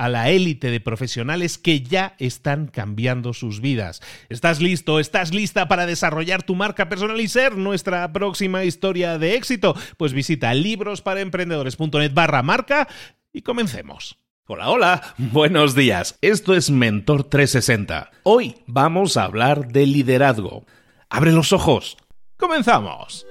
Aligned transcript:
a 0.00 0.08
la 0.08 0.30
élite 0.30 0.70
de 0.70 0.80
profesionales 0.80 1.58
que 1.58 1.82
ya 1.82 2.14
están 2.18 2.68
cambiando 2.68 3.34
sus 3.34 3.60
vidas. 3.60 4.00
¿Estás 4.30 4.62
listo? 4.62 4.98
¿Estás 4.98 5.34
lista 5.34 5.68
para 5.68 5.84
desarrollar 5.84 6.42
tu 6.42 6.54
marca 6.54 6.88
personal 6.88 7.20
y 7.20 7.28
ser 7.28 7.58
nuestra 7.58 8.10
próxima 8.10 8.64
historia 8.64 9.18
de 9.18 9.34
éxito? 9.34 9.76
Pues 9.98 10.14
visita 10.14 10.54
librosparaemprendedores.net 10.54 12.14
barra 12.14 12.42
marca 12.42 12.88
y 13.30 13.42
comencemos. 13.42 14.16
Hola, 14.46 14.70
hola, 14.70 15.14
buenos 15.18 15.74
días. 15.74 16.16
Esto 16.22 16.54
es 16.54 16.70
Mentor 16.70 17.24
360. 17.24 18.10
Hoy 18.22 18.54
vamos 18.66 19.18
a 19.18 19.24
hablar 19.24 19.68
de 19.68 19.84
liderazgo. 19.84 20.64
Abre 21.10 21.30
los 21.30 21.52
ojos. 21.52 21.98
Comenzamos. 22.38 23.26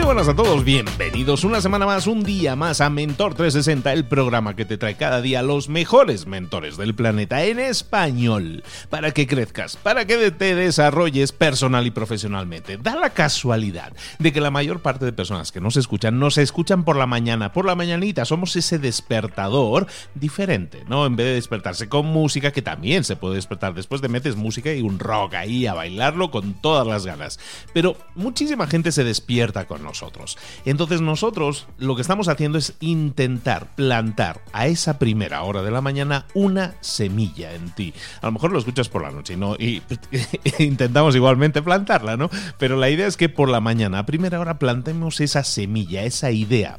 Buenas 0.00 0.26
a 0.26 0.34
todos, 0.34 0.64
bienvenidos 0.64 1.44
una 1.44 1.60
semana 1.60 1.84
más, 1.84 2.06
un 2.06 2.22
día 2.22 2.56
más 2.56 2.80
a 2.80 2.88
Mentor 2.88 3.34
360, 3.34 3.92
el 3.92 4.06
programa 4.06 4.56
que 4.56 4.64
te 4.64 4.78
trae 4.78 4.96
cada 4.96 5.20
día 5.20 5.42
los 5.42 5.68
mejores 5.68 6.26
mentores 6.26 6.78
del 6.78 6.94
planeta 6.94 7.44
en 7.44 7.58
español, 7.58 8.64
para 8.88 9.12
que 9.12 9.26
crezcas, 9.26 9.76
para 9.76 10.06
que 10.06 10.30
te 10.30 10.54
desarrolles 10.54 11.32
personal 11.32 11.86
y 11.86 11.90
profesionalmente. 11.90 12.78
Da 12.78 12.96
la 12.96 13.10
casualidad 13.10 13.92
de 14.18 14.32
que 14.32 14.40
la 14.40 14.50
mayor 14.50 14.80
parte 14.80 15.04
de 15.04 15.12
personas 15.12 15.52
que 15.52 15.60
nos 15.60 15.76
escuchan, 15.76 16.18
nos 16.18 16.38
escuchan 16.38 16.84
por 16.84 16.96
la 16.96 17.06
mañana, 17.06 17.52
por 17.52 17.66
la 17.66 17.74
mañanita, 17.74 18.24
somos 18.24 18.56
ese 18.56 18.78
despertador 18.78 19.86
diferente, 20.14 20.84
¿no? 20.88 21.04
En 21.04 21.16
vez 21.16 21.26
de 21.26 21.34
despertarse 21.34 21.88
con 21.88 22.06
música, 22.06 22.50
que 22.50 22.62
también 22.62 23.04
se 23.04 23.16
puede 23.16 23.34
despertar 23.34 23.74
después 23.74 24.00
de 24.00 24.08
metes 24.08 24.36
música 24.36 24.72
y 24.72 24.80
un 24.80 24.98
rock 24.98 25.34
ahí 25.34 25.66
a 25.66 25.74
bailarlo 25.74 26.30
con 26.30 26.54
todas 26.54 26.86
las 26.86 27.04
ganas. 27.04 27.38
Pero 27.74 27.96
muchísima 28.14 28.66
gente 28.66 28.90
se 28.90 29.04
despierta 29.04 29.66
con 29.66 29.81
nosotros 29.82 30.38
entonces 30.64 31.00
nosotros 31.00 31.66
lo 31.78 31.94
que 31.94 32.02
estamos 32.02 32.28
haciendo 32.28 32.58
es 32.58 32.74
intentar 32.80 33.74
plantar 33.74 34.42
a 34.52 34.66
esa 34.66 34.98
primera 34.98 35.42
hora 35.42 35.62
de 35.62 35.70
la 35.70 35.80
mañana 35.80 36.26
una 36.34 36.74
semilla 36.80 37.54
en 37.54 37.70
ti. 37.70 37.92
A 38.20 38.26
lo 38.26 38.32
mejor 38.32 38.52
lo 38.52 38.58
escuchas 38.58 38.88
por 38.88 39.02
la 39.02 39.10
noche 39.10 39.36
¿no? 39.36 39.54
y 39.56 39.82
intentamos 40.58 41.14
igualmente 41.14 41.62
plantarla, 41.62 42.16
¿no? 42.16 42.30
Pero 42.58 42.76
la 42.76 42.90
idea 42.90 43.06
es 43.06 43.16
que 43.16 43.28
por 43.28 43.48
la 43.48 43.60
mañana, 43.60 44.00
a 44.00 44.06
primera 44.06 44.40
hora, 44.40 44.58
plantemos 44.58 45.20
esa 45.20 45.44
semilla, 45.44 46.04
esa 46.04 46.30
idea 46.30 46.78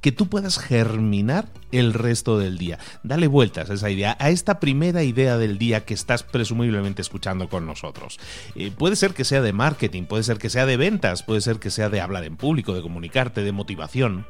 que 0.00 0.12
tú 0.12 0.28
puedas 0.28 0.58
germinar 0.58 1.48
el 1.72 1.92
resto 1.92 2.38
del 2.38 2.58
día. 2.58 2.78
Dale 3.02 3.26
vueltas 3.26 3.70
a 3.70 3.74
esa 3.74 3.90
idea, 3.90 4.16
a 4.20 4.30
esta 4.30 4.60
primera 4.60 5.02
idea 5.02 5.36
del 5.36 5.58
día 5.58 5.84
que 5.84 5.94
estás 5.94 6.22
presumiblemente 6.22 7.02
escuchando 7.02 7.48
con 7.48 7.66
nosotros. 7.66 8.18
Eh, 8.54 8.70
puede 8.76 8.96
ser 8.96 9.14
que 9.14 9.24
sea 9.24 9.42
de 9.42 9.52
marketing, 9.52 10.04
puede 10.04 10.22
ser 10.22 10.38
que 10.38 10.50
sea 10.50 10.66
de 10.66 10.76
ventas, 10.76 11.22
puede 11.22 11.40
ser 11.40 11.58
que 11.58 11.70
sea 11.70 11.88
de 11.88 12.00
hablar 12.00 12.24
en 12.24 12.36
público, 12.36 12.74
de 12.74 12.82
comunicarte, 12.82 13.42
de 13.42 13.52
motivación, 13.52 14.26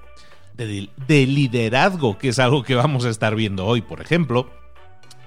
de 0.56 1.26
liderazgo, 1.26 2.16
que 2.16 2.28
es 2.28 2.38
algo 2.38 2.62
que 2.62 2.74
vamos 2.74 3.04
a 3.04 3.10
estar 3.10 3.34
viendo 3.34 3.66
hoy, 3.66 3.82
por 3.82 4.00
ejemplo 4.00 4.50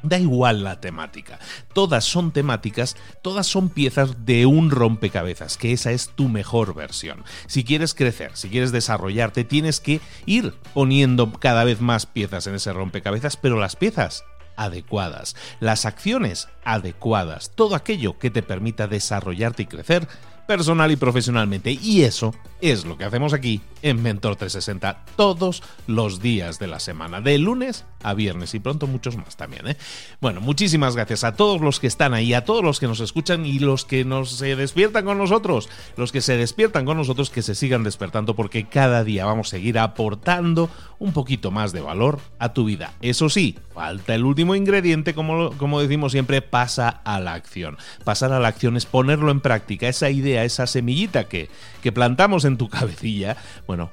Da 0.03 0.17
igual 0.17 0.63
la 0.63 0.79
temática. 0.79 1.39
Todas 1.73 2.05
son 2.05 2.31
temáticas, 2.31 2.95
todas 3.21 3.47
son 3.47 3.69
piezas 3.69 4.25
de 4.25 4.45
un 4.45 4.71
rompecabezas, 4.71 5.57
que 5.57 5.73
esa 5.73 5.91
es 5.91 6.09
tu 6.09 6.29
mejor 6.29 6.73
versión. 6.73 7.23
Si 7.47 7.63
quieres 7.63 7.93
crecer, 7.93 8.31
si 8.33 8.49
quieres 8.49 8.71
desarrollarte, 8.71 9.43
tienes 9.43 9.79
que 9.79 10.01
ir 10.25 10.53
poniendo 10.73 11.31
cada 11.33 11.63
vez 11.63 11.81
más 11.81 12.05
piezas 12.05 12.47
en 12.47 12.55
ese 12.55 12.73
rompecabezas, 12.73 13.37
pero 13.37 13.59
las 13.59 13.75
piezas 13.75 14.23
adecuadas, 14.55 15.35
las 15.61 15.85
acciones 15.85 16.49
adecuadas, 16.65 17.51
todo 17.55 17.75
aquello 17.75 18.19
que 18.19 18.29
te 18.29 18.43
permita 18.43 18.87
desarrollarte 18.87 19.63
y 19.63 19.67
crecer 19.67 20.07
personal 20.49 20.89
y 20.91 20.95
profesionalmente. 20.95 21.77
Y 21.79 22.01
eso 22.01 22.33
es 22.59 22.83
lo 22.83 22.97
que 22.97 23.03
hacemos 23.03 23.33
aquí 23.33 23.61
en 23.83 24.01
Mentor 24.01 24.35
360 24.35 25.05
todos 25.15 25.61
los 25.85 26.21
días 26.21 26.57
de 26.57 26.65
la 26.65 26.79
semana, 26.79 27.21
de 27.21 27.37
lunes 27.37 27.85
a 28.01 28.15
viernes 28.15 28.55
y 28.55 28.59
pronto 28.59 28.87
muchos 28.87 29.15
más 29.15 29.37
también. 29.37 29.67
¿eh? 29.67 29.77
Bueno, 30.21 30.41
muchísimas 30.41 30.95
gracias 30.95 31.23
a 31.23 31.35
todos 31.35 31.61
los 31.61 31.79
que 31.79 31.85
están 31.85 32.15
ahí, 32.15 32.33
a 32.33 32.45
todos 32.45 32.63
los 32.63 32.79
que 32.79 32.87
nos 32.87 32.99
escuchan 32.99 33.45
y 33.45 33.59
los 33.59 33.85
que 33.85 34.05
nos 34.05 34.31
se 34.31 34.55
despiertan 34.55 35.05
con 35.05 35.19
nosotros, 35.19 35.69
los 35.97 36.11
que 36.11 36.21
se 36.21 36.35
despiertan 36.35 36.83
con 36.83 36.97
nosotros, 36.97 37.29
que 37.29 37.43
se 37.43 37.53
sigan 37.53 37.83
despertando 37.83 38.35
porque 38.35 38.67
cada 38.67 39.03
día 39.03 39.25
vamos 39.25 39.47
a 39.47 39.51
seguir 39.51 39.77
aportando 39.77 40.69
un 40.97 41.13
poquito 41.13 41.51
más 41.51 41.71
de 41.71 41.81
valor 41.81 42.19
a 42.39 42.53
tu 42.53 42.65
vida. 42.65 42.93
Eso 43.01 43.29
sí, 43.29 43.57
falta 43.73 44.15
el 44.15 44.25
último 44.25 44.55
ingrediente, 44.55 45.13
como, 45.13 45.51
como 45.57 45.81
decimos 45.81 46.11
siempre, 46.11 46.41
pasa 46.41 46.89
a 46.89 47.19
la 47.19 47.33
acción. 47.33 47.77
Pasar 48.03 48.33
a 48.33 48.39
la 48.39 48.49
acción 48.49 48.75
es 48.75 48.85
ponerlo 48.85 49.31
en 49.31 49.39
práctica, 49.39 49.87
esa 49.87 50.09
idea, 50.09 50.38
esa 50.43 50.67
semillita 50.67 51.27
que, 51.27 51.49
que 51.81 51.91
plantamos 51.91 52.45
en 52.45 52.57
tu 52.57 52.69
cabecilla, 52.69 53.37
bueno, 53.67 53.91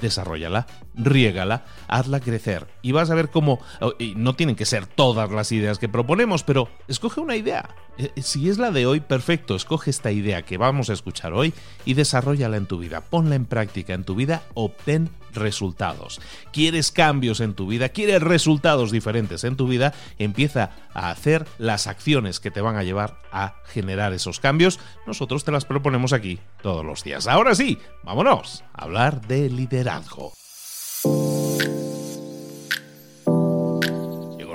desarrollala, 0.00 0.66
riégala, 0.94 1.64
hazla 1.86 2.20
crecer 2.20 2.66
y 2.82 2.92
vas 2.92 3.10
a 3.10 3.14
ver 3.14 3.30
cómo, 3.30 3.60
oh, 3.80 3.92
no 4.16 4.34
tienen 4.34 4.56
que 4.56 4.64
ser 4.64 4.86
todas 4.86 5.30
las 5.30 5.52
ideas 5.52 5.78
que 5.78 5.88
proponemos, 5.88 6.42
pero 6.42 6.68
escoge 6.88 7.20
una 7.20 7.36
idea. 7.36 7.70
Eh, 7.98 8.12
eh, 8.14 8.22
si 8.22 8.48
es 8.48 8.58
la 8.58 8.70
de 8.70 8.86
hoy, 8.86 9.00
perfecto, 9.00 9.54
escoge 9.54 9.90
esta 9.90 10.12
idea 10.12 10.42
que 10.42 10.56
vamos 10.56 10.90
a 10.90 10.92
escuchar 10.92 11.32
hoy 11.32 11.52
y 11.84 11.94
desarrollala 11.94 12.56
en 12.56 12.66
tu 12.66 12.78
vida, 12.78 13.00
ponla 13.00 13.34
en 13.34 13.46
práctica 13.46 13.94
en 13.94 14.04
tu 14.04 14.14
vida, 14.14 14.42
obtén 14.54 15.10
resultados. 15.32 16.20
¿Quieres 16.52 16.92
cambios 16.92 17.40
en 17.40 17.54
tu 17.54 17.66
vida? 17.66 17.88
¿Quieres 17.88 18.22
resultados 18.22 18.90
diferentes 18.90 19.44
en 19.44 19.56
tu 19.56 19.68
vida? 19.68 19.94
Empieza 20.18 20.70
a 20.94 21.10
hacer 21.10 21.46
las 21.58 21.86
acciones 21.86 22.40
que 22.40 22.50
te 22.50 22.60
van 22.60 22.76
a 22.76 22.84
llevar 22.84 23.18
a 23.32 23.54
generar 23.66 24.12
esos 24.12 24.40
cambios. 24.40 24.78
Nosotros 25.06 25.44
te 25.44 25.52
las 25.52 25.64
proponemos 25.64 26.12
aquí 26.12 26.38
todos 26.62 26.84
los 26.84 27.04
días. 27.04 27.26
Ahora 27.26 27.54
sí, 27.54 27.78
vámonos 28.02 28.64
a 28.74 28.84
hablar 28.84 29.26
de 29.26 29.50
liderazgo 29.50 30.32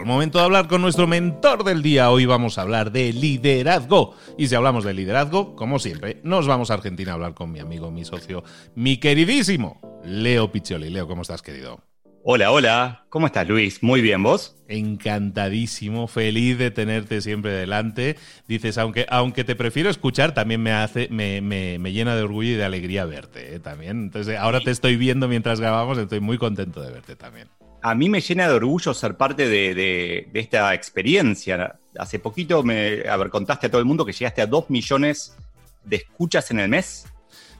el 0.03 0.09
momento 0.09 0.38
de 0.38 0.44
hablar 0.44 0.67
con 0.67 0.81
nuestro 0.81 1.07
mentor 1.07 1.63
del 1.63 1.81
día. 1.81 2.11
Hoy 2.11 2.25
vamos 2.25 2.57
a 2.57 2.63
hablar 2.63 2.91
de 2.91 3.13
liderazgo. 3.13 4.15
Y 4.38 4.50
si 4.50 4.55
hablamos 4.55 4.83
de 4.83 4.94
liderazgo, 4.94 5.55
como 5.55 5.79
siempre, 5.79 6.19
nos 6.23 6.45
vamos 6.45 6.69
a 6.69 6.73
Argentina 6.73 7.11
a 7.11 7.13
hablar 7.13 7.33
con 7.33 7.53
mi 7.53 7.61
amigo, 7.61 7.89
mi 7.89 8.03
socio, 8.03 8.44
mi 8.75 8.97
queridísimo 8.97 9.79
Leo 10.03 10.51
Piccioli. 10.51 10.89
Leo, 10.89 11.07
¿cómo 11.07 11.21
estás, 11.21 11.41
querido? 11.41 11.79
Hola, 12.21 12.51
hola. 12.51 13.05
¿Cómo 13.07 13.27
estás, 13.27 13.47
Luis? 13.47 13.81
Muy 13.81 14.01
bien, 14.01 14.21
¿vos? 14.21 14.57
Encantadísimo, 14.67 16.07
feliz 16.07 16.57
de 16.57 16.69
tenerte 16.69 17.21
siempre 17.21 17.53
delante. 17.53 18.17
Dices, 18.45 18.77
aunque, 18.77 19.05
aunque 19.07 19.45
te 19.45 19.55
prefiero 19.55 19.89
escuchar, 19.89 20.33
también 20.33 20.61
me 20.61 20.73
hace, 20.73 21.07
me, 21.11 21.79
llena 21.94 22.13
de 22.17 22.23
orgullo 22.23 22.51
y 22.51 22.55
de 22.55 22.65
alegría 22.65 23.05
verte, 23.05 23.55
¿eh? 23.55 23.59
También. 23.59 24.03
Entonces, 24.03 24.38
ahora 24.38 24.59
te 24.59 24.71
estoy 24.71 24.97
viendo 24.97 25.29
mientras 25.29 25.61
grabamos, 25.61 25.97
estoy 25.97 26.19
muy 26.19 26.38
contento 26.38 26.81
de 26.81 26.91
verte 26.91 27.15
también. 27.15 27.47
A 27.83 27.95
mí 27.95 28.09
me 28.09 28.21
llena 28.21 28.47
de 28.47 28.56
orgullo 28.56 28.94
ser 28.94 29.15
parte 29.15 29.47
de, 29.47 30.30
esta 30.33 30.74
experiencia. 30.74 31.80
Hace 31.97 32.18
poquito 32.18 32.63
me 32.63 33.07
a 33.07 33.18
ver, 33.18 33.30
contaste 33.30 33.68
a 33.68 33.69
todo 33.69 33.80
el 33.80 33.85
mundo 33.85 34.06
que 34.06 34.13
llegaste 34.13 34.41
a 34.41 34.47
dos 34.47 34.69
millones 34.69 35.35
de 35.83 35.97
escuchas 35.97 36.50
en 36.51 36.59
el 36.59 36.69
mes. 36.69 37.06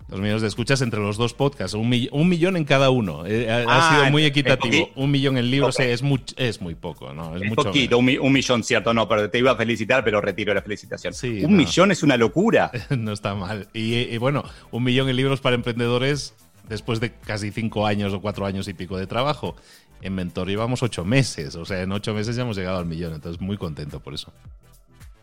Dos 0.08 0.20
millones 0.20 0.42
de 0.42 0.48
escuchas 0.50 0.82
entre 0.82 1.00
los 1.00 1.18
dos 1.18 1.34
podcasts, 1.34 1.74
un, 1.74 1.90
millón 1.90 2.58
en 2.58 2.66
cada 2.66 2.90
uno. 2.90 3.26
Eh, 3.26 3.50
ha, 3.50 3.66
ah, 3.68 3.96
sido 3.96 4.12
muy 4.12 4.26
equitativo. 4.26 4.90
Un 4.96 5.12
millón 5.12 5.38
en 5.38 5.50
libros 5.50 5.80
es, 5.80 6.02
muy, 6.02 6.22
es 6.36 6.62
muy 6.62 6.76
poco, 6.76 7.14
¿no? 7.14 7.36
Es, 7.36 7.52
poquito, 7.54 7.98
un, 7.98 8.06
millón, 8.34 8.64
cierto, 8.64 8.94
no, 8.94 9.08
pero 9.08 9.30
te 9.30 9.40
iba 9.40 9.52
a 9.52 9.56
felicitar, 9.56 10.04
pero 10.04 10.20
retiro 10.20 10.54
la 10.54 10.62
felicitación. 10.62 11.14
un 11.46 11.56
millón 11.56 11.92
es 11.92 12.04
una 12.04 12.18
locura. 12.18 12.72
no 12.98 13.14
está 13.14 13.34
mal. 13.34 13.70
Y, 13.74 14.18
bueno, 14.18 14.44
un 14.72 14.84
millón 14.84 15.10
en 15.10 15.16
libros 15.16 15.42
para 15.42 15.56
emprendedores 15.56 16.36
después 16.68 17.00
de 17.00 17.12
casi 17.12 17.52
cinco 17.52 17.86
años 17.86 18.14
o 18.14 18.22
cuatro 18.22 18.46
años 18.46 18.68
y 18.68 18.74
pico 18.74 18.98
de 18.98 19.08
trabajo. 19.08 19.56
En 20.04 20.16
Mentor 20.16 20.50
llevamos 20.50 20.84
ocho 20.84 21.06
meses, 21.06 21.56
o 21.56 21.64
sea, 21.64 21.82
en 21.82 21.94
ocho 21.94 22.14
meses 22.14 22.36
ya 22.36 22.42
hemos 22.42 22.58
llegado 22.58 22.78
al 22.78 22.86
millón, 22.86 23.14
entonces 23.14 23.42
muy 23.42 23.56
contento 23.58 24.02
por 24.02 24.14
eso. 24.14 24.34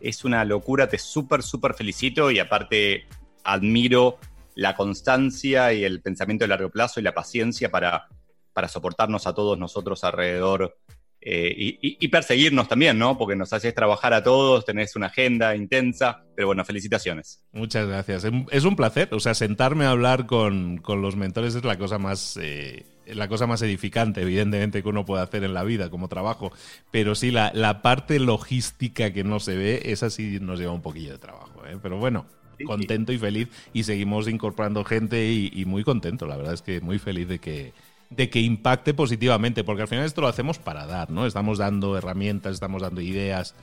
Es 0.00 0.25
una 0.25 0.43
locura, 0.47 0.88
te 0.88 0.97
súper, 0.97 1.43
súper 1.43 1.75
felicito 1.75 2.31
y 2.31 2.38
aparte 2.38 3.06
admiro 3.44 4.19
la 4.55 4.75
constancia 4.75 5.75
y 5.75 5.85
el 5.85 6.00
pensamiento 6.00 6.44
de 6.44 6.49
largo 6.49 6.71
plazo 6.71 6.99
y 6.99 7.03
la 7.03 7.12
paciencia 7.12 7.71
para, 7.71 8.09
para 8.55 8.69
soportarnos 8.69 9.27
a 9.27 9.35
todos 9.35 9.59
nosotros 9.59 10.03
alrededor 10.03 10.79
eh, 11.23 11.77
y, 11.82 12.09
perseguirnos 12.09 12.67
también, 12.67 12.99
¿no? 12.99 13.19
Porque 13.19 13.37
nos 13.37 13.53
haces 13.53 13.75
trabajar 13.75 14.15
a 14.15 14.23
todos, 14.23 14.65
tenés 14.65 14.97
una 14.97 15.09
agenda 15.09 15.55
intensa, 15.55 16.25
pero 16.35 16.47
bueno, 16.47 16.65
felicitaciones. 16.65 17.44
Muchas 17.53 17.87
gracias. 17.87 18.27
Es 18.50 18.65
un 18.65 18.77
placer, 18.77 19.11
o 19.12 19.21
sea, 19.21 19.35
sentarme 19.35 19.85
a 19.85 19.91
hablar 19.91 20.25
con, 20.27 20.81
los 20.87 21.17
mentores 21.17 21.55
es 21.55 21.65
la 21.65 21.77
cosa 21.77 21.99
más... 21.99 22.38
Eh, 22.41 22.87
la 23.15 23.29
cosa 23.29 23.47
más 23.47 23.62
edificante, 23.62 24.23
evidentemente, 24.23 24.83
que 24.83 24.89
uno 24.89 25.05
puede 25.05 25.23
hacer 25.23 25.45
en 25.45 25.55
la 25.55 25.65
vida 25.65 25.91
como 25.91 26.09
trabajo, 26.09 26.53
pero 26.91 27.15
sí, 27.15 27.31
la, 27.31 27.53
la 27.55 27.83
parte 27.83 28.19
logística 28.19 29.12
que 29.12 29.25
no 29.25 29.41
se 29.41 29.57
ve, 29.57 29.83
esa 29.87 30.11
sí 30.11 30.39
nos 30.41 30.59
lleva 30.59 30.73
un 30.73 30.83
poquillo 30.83 31.12
de 31.12 31.19
trabajo. 31.19 31.62
¿eh? 31.67 31.79
Pero 31.83 31.99
bueno, 31.99 32.27
contento 32.65 33.12
y 33.12 33.19
feliz 33.19 33.49
y 33.73 33.85
seguimos 33.85 34.29
incorporando 34.29 34.85
gente 34.85 35.33
y, 35.33 35.65
muy 35.65 35.85
contento. 35.85 36.27
La 36.27 36.37
verdad 36.37 36.55
es 36.55 36.62
que 36.62 36.81
muy 36.81 36.99
feliz 36.99 37.29
de 37.29 37.39
que, 37.39 37.73
de 38.11 38.31
que 38.31 38.41
impacte 38.41 38.95
positivamente, 38.95 39.65
porque 39.65 39.83
al 39.83 39.89
final 39.89 40.05
esto 40.05 40.21
lo 40.21 40.29
hacemos 40.29 40.59
para 40.59 40.87
dar, 40.87 41.11
¿no? 41.11 41.27
Estamos 41.27 41.59
dando 41.59 41.97
herramientas, 41.97 42.55
estamos 42.55 42.83
dando 42.83 43.01
ideas 43.01 43.55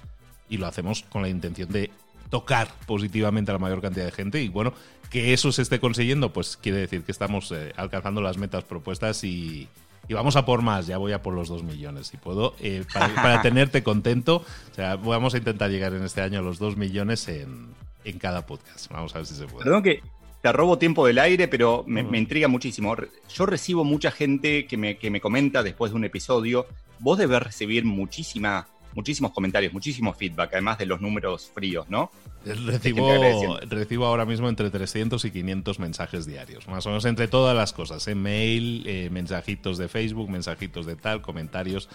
y 0.49 0.57
lo 0.57 0.67
hacemos 0.67 1.03
con 1.03 1.21
la 1.21 1.29
intención 1.29 1.69
de 1.69 1.91
tocar 2.29 2.69
positivamente 2.85 3.51
a 3.51 3.53
la 3.53 3.59
mayor 3.59 3.81
cantidad 3.81 4.05
de 4.05 4.11
gente 4.11 4.41
y 4.41 4.49
bueno, 4.49 4.73
que 5.09 5.33
eso 5.33 5.51
se 5.51 5.61
esté 5.61 5.79
consiguiendo, 5.79 6.33
pues 6.33 6.57
quiere 6.57 6.79
decir 6.79 7.03
que 7.03 7.11
estamos 7.11 7.51
eh, 7.51 7.73
alcanzando 7.77 8.21
las 8.21 8.37
metas 8.37 8.63
propuestas 8.63 9.23
y, 9.23 9.67
vamos 10.09 10.35
a 10.35 10.45
por 10.45 10.61
más, 10.61 10.87
ya 10.87 10.97
voy 10.97 11.11
a 11.13 11.21
por 11.21 11.33
los 11.33 11.49
dos 11.49 11.63
millones, 11.63 12.07
si 12.07 12.17
puedo, 12.17 12.55
eh, 12.59 12.83
para, 12.93 13.13
para, 13.15 13.41
tenerte 13.41 13.83
contento. 13.83 14.43
O 14.71 14.75
sea, 14.75 14.95
vamos 14.95 15.33
a 15.33 15.37
intentar 15.37 15.69
llegar 15.69 15.93
en 15.93 16.03
este 16.03 16.21
año 16.21 16.39
a 16.39 16.41
los 16.41 16.59
dos 16.59 16.77
millones 16.77 17.27
en, 17.27 17.67
en 18.03 18.19
cada 18.19 18.45
podcast. 18.45 18.89
Vamos 18.91 19.13
a 19.15 19.19
ver 19.19 19.27
si 19.27 19.35
se 19.35 19.45
puede. 19.45 19.63
Perdón 19.63 19.83
que 19.83 20.01
te 20.41 20.51
robo 20.51 20.77
tiempo 20.77 21.05
del 21.05 21.19
aire, 21.19 21.47
pero 21.47 21.83
me, 21.87 22.01
intriga 22.17 22.47
muchísimo. 22.47 22.95
Yo 23.33 23.45
recibo 23.45 23.83
mucha 23.83 24.11
gente 24.11 24.65
que 24.65 24.77
me, 24.77 24.97
que 24.97 25.09
me, 25.09 25.21
comenta 25.21 25.63
después 25.63 25.91
de 25.91 25.97
un 25.97 26.05
episodio. 26.05 26.67
Vos 26.99 27.17
debes 27.17 27.41
recibir 27.41 27.85
muchísima, 27.85 28.67
muchísimos 28.97 29.31
comentarios, 29.31 29.71
muchísimo 29.71 30.11
feedback, 30.11 30.53
además 30.53 30.79
de 30.79 30.87
los 30.87 30.99
números 30.99 31.51
fríos, 31.53 31.87
¿no? 31.87 32.11
Recibo, 32.43 33.59
recibo 33.69 34.05
ahora 34.07 34.25
mismo 34.25 34.49
entre 34.49 34.71
300 34.71 35.23
y 35.23 35.31
500 35.31 35.79
mensajes 35.79 36.25
diarios, 36.25 36.67
más 36.67 36.83
o 36.87 36.89
menos 36.89 37.05
entre 37.05 37.27
todas 37.27 37.55
las 37.55 37.73
cosas, 37.73 38.07
en 38.07 38.21
mail, 38.21 38.83
eh, 38.87 39.09
mensajitos 39.11 39.77
de 39.77 39.87
Facebook, 39.87 40.31
mensajitos 40.31 40.87
de 40.87 40.95
tal, 40.95 41.21
comentarios. 41.21 41.89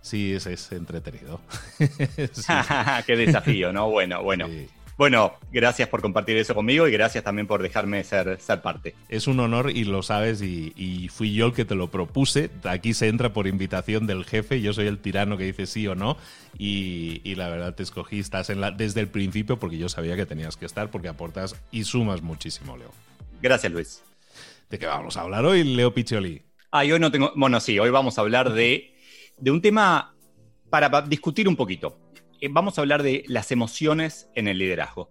Sí, 0.00 0.32
es, 0.32 0.46
es 0.46 0.72
entretenido. 0.72 1.40
Qué 3.06 3.16
desafío, 3.16 3.72
¿no? 3.72 3.88
Bueno, 3.90 4.22
bueno. 4.24 4.48
Bueno, 4.98 5.34
gracias 5.52 5.88
por 5.88 6.02
compartir 6.02 6.36
eso 6.38 6.56
conmigo 6.56 6.88
y 6.88 6.90
gracias 6.90 7.22
también 7.22 7.46
por 7.46 7.62
dejarme 7.62 8.02
ser, 8.02 8.40
ser 8.40 8.62
parte. 8.62 8.96
Es 9.08 9.28
un 9.28 9.38
honor 9.38 9.70
y 9.70 9.84
lo 9.84 10.02
sabes 10.02 10.42
y, 10.42 11.08
fui 11.08 11.32
yo 11.32 11.46
el 11.46 11.52
que 11.52 11.64
te 11.64 11.76
lo 11.76 11.88
propuse. 11.88 12.50
Aquí 12.64 12.94
se 12.94 13.06
entra 13.06 13.32
por 13.32 13.46
invitación 13.46 14.08
del 14.08 14.24
jefe, 14.24 14.60
yo 14.60 14.72
soy 14.72 14.88
el 14.88 14.98
tirano 14.98 15.36
que 15.36 15.44
dice 15.44 15.66
sí 15.66 15.86
o 15.86 15.94
no 15.94 16.16
y, 16.58 17.32
la 17.36 17.48
verdad 17.48 17.76
te 17.76 17.84
escogí, 17.84 18.18
estás 18.18 18.50
en 18.50 18.60
la, 18.60 18.72
desde 18.72 19.00
el 19.00 19.06
principio 19.06 19.56
porque 19.56 19.78
yo 19.78 19.88
sabía 19.88 20.16
que 20.16 20.26
tenías 20.26 20.56
que 20.56 20.66
estar 20.66 20.90
porque 20.90 21.06
aportas 21.06 21.54
y 21.70 21.84
sumas 21.84 22.20
muchísimo, 22.20 22.76
Leo. 22.76 22.90
Gracias, 23.40 23.72
Luis. 23.72 24.02
¿De 24.68 24.80
qué 24.80 24.86
vamos 24.86 25.16
a 25.16 25.20
hablar 25.20 25.44
hoy, 25.44 25.62
Leo 25.62 25.94
Piccioli? 25.94 26.42
Ah, 26.72 26.80
hoy 26.80 26.98
no 26.98 27.12
tengo, 27.12 27.32
bueno, 27.36 27.60
sí, 27.60 27.78
hoy 27.78 27.90
vamos 27.90 28.18
a 28.18 28.22
hablar 28.22 28.52
de, 28.52 28.96
de 29.36 29.50
un 29.52 29.62
tema 29.62 30.12
para 30.70 31.02
discutir 31.02 31.46
un 31.46 31.54
poquito. 31.54 31.96
Eh, 32.40 32.48
vamos 32.50 32.78
a 32.78 32.82
hablar 32.82 33.02
de 33.02 33.24
las 33.26 33.50
emociones 33.50 34.28
en 34.34 34.48
el 34.48 34.58
liderazgo. 34.58 35.10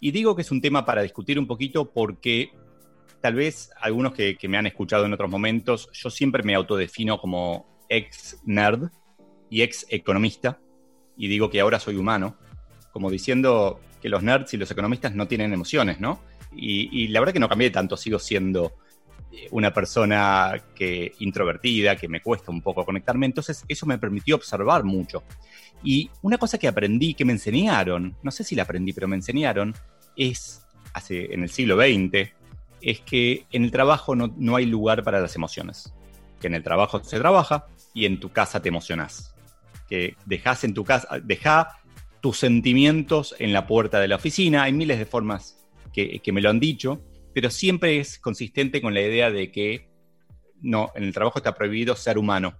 Y 0.00 0.12
digo 0.12 0.34
que 0.34 0.42
es 0.42 0.50
un 0.50 0.60
tema 0.60 0.84
para 0.84 1.02
discutir 1.02 1.38
un 1.38 1.46
poquito 1.46 1.92
porque 1.92 2.52
tal 3.20 3.34
vez 3.34 3.70
algunos 3.80 4.12
que, 4.12 4.36
me 4.48 4.58
han 4.58 4.66
escuchado 4.66 5.04
en 5.04 5.12
otros 5.12 5.30
momentos, 5.30 5.88
yo 5.92 6.10
siempre 6.10 6.42
me 6.42 6.54
autodefino 6.54 7.18
como 7.18 7.66
ex 7.88 8.38
nerd 8.44 8.90
y 9.50 9.62
ex 9.62 9.86
economista, 9.88 10.60
y 11.16 11.28
digo 11.28 11.48
que 11.48 11.60
ahora 11.60 11.78
soy 11.78 11.96
humano, 11.96 12.36
como 12.92 13.10
diciendo 13.10 13.80
que 14.02 14.08
los 14.08 14.22
nerds 14.22 14.52
y 14.52 14.56
los 14.56 14.70
economistas 14.70 15.14
no 15.14 15.26
tienen 15.26 15.52
emociones, 15.52 16.00
¿no? 16.00 16.20
Y, 16.54 16.88
y 16.92 17.08
la 17.08 17.20
verdad 17.20 17.32
que 17.32 17.40
no 17.40 17.48
cambié 17.48 17.70
tanto, 17.70 17.96
sigo 17.96 18.18
siendo 18.18 18.72
una 19.50 19.72
persona 19.72 20.62
que 20.74 21.12
introvertida, 21.18 21.96
que 21.96 22.08
me 22.08 22.20
cuesta 22.20 22.50
un 22.50 22.60
poco 22.60 22.84
conectarme, 22.84 23.26
entonces 23.26 23.64
eso 23.68 23.86
me 23.86 23.98
permitió 23.98 24.36
observar 24.36 24.84
mucho. 24.84 25.22
Y 25.82 26.10
una 26.22 26.38
cosa 26.38 26.58
que 26.58 26.68
aprendí, 26.68 27.14
que 27.14 27.24
me 27.24 27.32
enseñaron, 27.32 28.16
no 28.22 28.30
sé 28.30 28.44
si 28.44 28.54
la 28.54 28.62
aprendí, 28.62 28.92
pero 28.92 29.08
me 29.08 29.16
enseñaron, 29.16 29.74
es, 30.16 30.66
hace, 30.92 31.32
en 31.32 31.42
el 31.42 31.50
siglo 31.50 31.76
XX, 31.76 32.30
es 32.80 33.00
que 33.00 33.46
en 33.50 33.64
el 33.64 33.70
trabajo 33.70 34.14
no, 34.14 34.56
hay 34.56 34.66
lugar 34.66 35.02
para 35.02 35.20
las 35.20 35.36
emociones. 35.36 35.92
Que 36.40 36.46
en 36.46 36.54
el 36.54 36.62
trabajo 36.62 37.02
se 37.02 37.18
trabaja 37.18 37.66
y 37.92 38.06
en 38.06 38.20
tu 38.20 38.30
casa 38.30 38.60
te 38.60 38.68
emocionás. 38.68 39.34
Que 39.88 40.16
dejas 40.26 40.64
en 40.64 40.74
tu 40.74 40.84
casa, 40.84 41.08
deja 41.22 41.80
tus 42.20 42.38
sentimientos 42.38 43.34
en 43.38 43.52
la 43.52 43.66
puerta 43.66 44.00
de 44.00 44.08
la 44.08 44.16
oficina. 44.16 44.64
Hay 44.64 44.72
miles 44.72 44.98
de 44.98 45.06
formas 45.06 45.58
que, 45.92 46.20
que 46.20 46.32
me 46.32 46.40
lo 46.40 46.50
han 46.50 46.60
dicho 46.60 47.02
pero 47.34 47.50
siempre 47.50 47.98
es 47.98 48.18
consistente 48.18 48.80
con 48.80 48.94
la 48.94 49.02
idea 49.02 49.30
de 49.30 49.50
que 49.50 49.90
no, 50.62 50.92
en 50.94 51.02
el 51.02 51.12
trabajo 51.12 51.40
está 51.40 51.54
prohibido 51.54 51.96
ser 51.96 52.16
humano. 52.16 52.54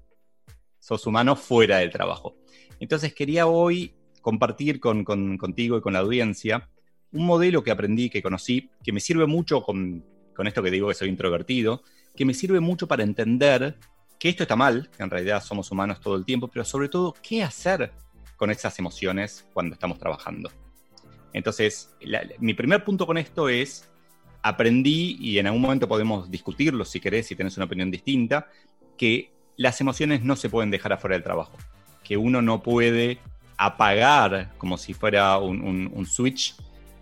Sos 0.80 1.06
humano 1.06 1.36
fuera 1.36 1.78
del 1.78 1.90
trabajo. 1.90 2.36
Entonces 2.80 3.14
quería 3.14 3.46
hoy 3.46 3.94
compartir 4.20 4.80
con, 4.80 5.04
contigo 5.04 5.78
y 5.78 5.80
con 5.80 5.92
la 5.92 6.00
audiencia 6.00 6.68
un 7.12 7.24
modelo 7.24 7.62
que 7.62 7.70
aprendí, 7.70 8.10
que 8.10 8.20
conocí, 8.20 8.68
que 8.82 8.92
me 8.92 8.98
sirve 8.98 9.26
mucho 9.26 9.62
con, 9.62 10.04
con 10.34 10.48
esto 10.48 10.62
que 10.62 10.72
digo 10.72 10.88
que 10.88 10.94
soy 10.94 11.08
introvertido, 11.08 11.82
que 12.16 12.24
me 12.24 12.34
sirve 12.34 12.58
mucho 12.58 12.88
para 12.88 13.04
entender 13.04 13.76
que 14.18 14.28
esto 14.28 14.42
está 14.42 14.56
mal, 14.56 14.90
que 14.96 15.04
en 15.04 15.10
realidad 15.10 15.42
somos 15.42 15.70
humanos 15.70 16.00
todo 16.00 16.16
el 16.16 16.24
tiempo, 16.24 16.48
pero 16.48 16.64
sobre 16.64 16.88
todo 16.88 17.14
qué 17.22 17.44
hacer 17.44 17.92
con 18.36 18.50
esas 18.50 18.76
emociones 18.80 19.48
cuando 19.52 19.74
estamos 19.74 19.98
trabajando. 19.98 20.50
Entonces, 21.32 21.94
mi 22.40 22.54
primer 22.54 22.84
punto 22.84 23.06
con 23.06 23.18
esto 23.18 23.48
es 23.48 23.88
aprendí, 24.44 25.16
y 25.18 25.38
en 25.38 25.46
algún 25.46 25.62
momento 25.62 25.88
podemos 25.88 26.30
discutirlo 26.30 26.84
si 26.84 27.00
querés, 27.00 27.26
si 27.26 27.34
tenés 27.34 27.56
una 27.56 27.64
opinión 27.64 27.90
distinta, 27.90 28.46
que 28.98 29.32
las 29.56 29.80
emociones 29.80 30.22
no 30.22 30.36
se 30.36 30.50
pueden 30.50 30.70
dejar 30.70 30.92
afuera 30.92 31.16
del 31.16 31.22
trabajo, 31.22 31.56
que 32.02 32.18
uno 32.18 32.42
no 32.42 32.62
puede 32.62 33.20
apagar 33.56 34.52
como 34.58 34.76
si 34.76 34.92
fuera 34.92 35.38
un, 35.38 36.06
switch 36.06 36.56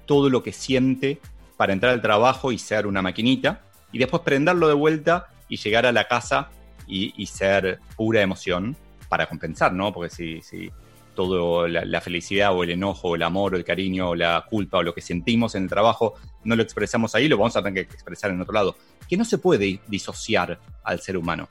todo 0.06 0.30
lo 0.30 0.44
que 0.44 0.52
siente 0.52 1.18
para 1.56 1.72
entrar 1.72 1.92
al 1.92 2.00
trabajo 2.00 2.52
y 2.52 2.58
ser 2.58 2.86
una 2.86 3.02
maquinita, 3.02 3.62
y 3.90 3.98
después 3.98 4.22
prenderlo 4.22 4.68
de 4.68 4.74
vuelta 4.74 5.26
y 5.48 5.56
llegar 5.56 5.84
a 5.84 5.90
la 5.90 6.06
casa 6.06 6.48
y, 6.86 7.26
ser 7.26 7.80
pura 7.96 8.22
emoción 8.22 8.76
para 9.08 9.26
compensar, 9.26 9.72
¿no? 9.72 9.92
Porque 9.92 10.10
si 10.10 10.70
todo 11.14 11.68
la, 11.68 12.00
felicidad 12.00 12.54
o 12.54 12.62
el 12.64 12.70
enojo 12.70 13.08
o 13.08 13.16
el 13.16 13.22
amor 13.22 13.54
o 13.54 13.56
el 13.56 13.64
cariño 13.64 14.10
o 14.10 14.14
la 14.14 14.44
culpa 14.48 14.78
o 14.78 14.82
lo 14.82 14.94
que 14.94 15.00
sentimos 15.00 15.54
en 15.54 15.64
el 15.64 15.68
trabajo 15.68 16.14
no 16.44 16.56
lo 16.56 16.62
expresamos 16.62 17.14
ahí, 17.14 17.28
lo 17.28 17.36
vamos 17.36 17.56
a 17.56 17.62
tener 17.62 17.86
que 17.86 17.94
expresar 17.94 18.30
en 18.30 18.40
otro 18.40 18.54
lado. 18.54 18.76
Que 19.08 19.16
no 19.16 19.24
se 19.24 19.38
puede 19.38 19.80
disociar 19.86 20.58
al 20.82 21.00
ser 21.00 21.16
humano. 21.16 21.48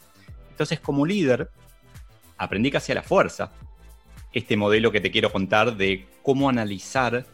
Entonces, 0.50 0.80
como 0.80 1.06
líder, 1.06 1.50
aprendí 2.38 2.72
casi 2.72 2.92
a 2.92 2.96
la 2.96 3.04
fuerza 3.04 3.52
este 4.34 4.58
modelo 4.58 4.92
que 4.92 5.02
te 5.02 5.12
quiero 5.12 5.32
contar 5.32 5.76
de 5.76 6.08
cómo 6.24 6.50
analizar 6.50 7.26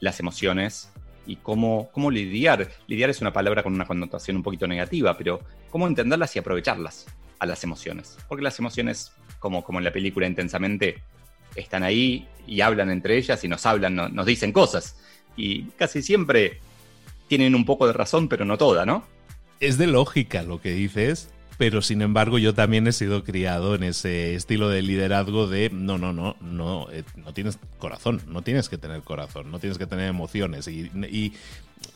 las 0.00 0.20
emociones 0.20 0.90
y 1.26 1.36
cómo, 1.36 1.90
cómo 1.92 2.10
lidiar. 2.10 2.68
Lidiar 2.86 3.10
es 3.10 3.20
una 3.20 3.32
palabra 3.32 3.62
con 3.62 3.74
una 3.74 3.86
connotación 3.86 4.36
un 4.36 4.42
poquito 4.42 4.66
negativa, 4.66 5.16
pero 5.16 5.40
cómo 5.70 5.86
entenderlas 5.86 6.34
y 6.36 6.38
aprovecharlas 6.38 7.06
a 7.38 7.46
las 7.46 7.62
emociones. 7.64 8.18
Porque 8.28 8.42
las 8.42 8.58
emociones, 8.58 9.12
como, 9.38 9.62
como 9.62 9.78
en 9.78 9.84
la 9.84 9.92
película 9.92 10.26
intensamente, 10.26 11.02
están 11.56 11.82
ahí 11.82 12.26
y 12.46 12.60
hablan 12.60 12.90
entre 12.90 13.16
ellas 13.16 13.42
y 13.44 13.48
nos 13.48 13.64
hablan, 13.66 13.94
nos 13.94 14.26
dicen 14.26 14.52
cosas. 14.52 14.96
Y 15.36 15.64
casi 15.78 16.02
siempre 16.02 16.58
tienen 17.28 17.54
un 17.54 17.64
poco 17.64 17.86
de 17.86 17.92
razón, 17.92 18.28
pero 18.28 18.44
no 18.44 18.58
toda, 18.58 18.84
¿no? 18.84 19.04
Es 19.60 19.78
de 19.78 19.86
lógica 19.86 20.42
lo 20.42 20.60
que 20.60 20.72
dices, 20.72 21.30
pero 21.58 21.82
sin 21.82 22.02
embargo 22.02 22.38
yo 22.38 22.54
también 22.54 22.86
he 22.86 22.92
sido 22.92 23.22
criado 23.22 23.74
en 23.74 23.82
ese 23.82 24.34
estilo 24.34 24.68
de 24.68 24.82
liderazgo 24.82 25.46
de 25.46 25.70
no, 25.70 25.98
no, 25.98 26.12
no, 26.12 26.34
no, 26.40 26.88
eh, 26.90 27.04
no 27.16 27.34
tienes 27.34 27.58
corazón, 27.78 28.22
no 28.26 28.42
tienes 28.42 28.68
que 28.68 28.78
tener 28.78 29.02
corazón, 29.02 29.50
no 29.50 29.58
tienes 29.58 29.78
que 29.78 29.86
tener 29.86 30.08
emociones. 30.08 30.66
Y, 30.66 31.34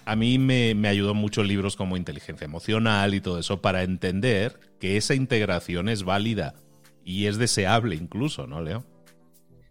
a 0.07 0.17
mí 0.17 0.39
me, 0.39 0.75
me, 0.75 0.89
ayudó 0.89 1.15
mucho 1.15 1.43
libros 1.43 1.77
como 1.77 1.97
Inteligencia 1.97 2.45
Emocional 2.45 3.15
y 3.15 3.21
todo 3.21 3.39
eso 3.39 3.61
para 3.61 3.83
entender 3.83 4.61
que 4.81 4.97
esa 4.97 5.15
integración 5.15 5.89
es 5.89 6.05
válida 6.05 6.55
y 7.05 7.27
es 7.27 7.39
deseable 7.39 7.97
incluso, 7.97 8.47
¿no, 8.47 8.61
Leo? 8.61 8.85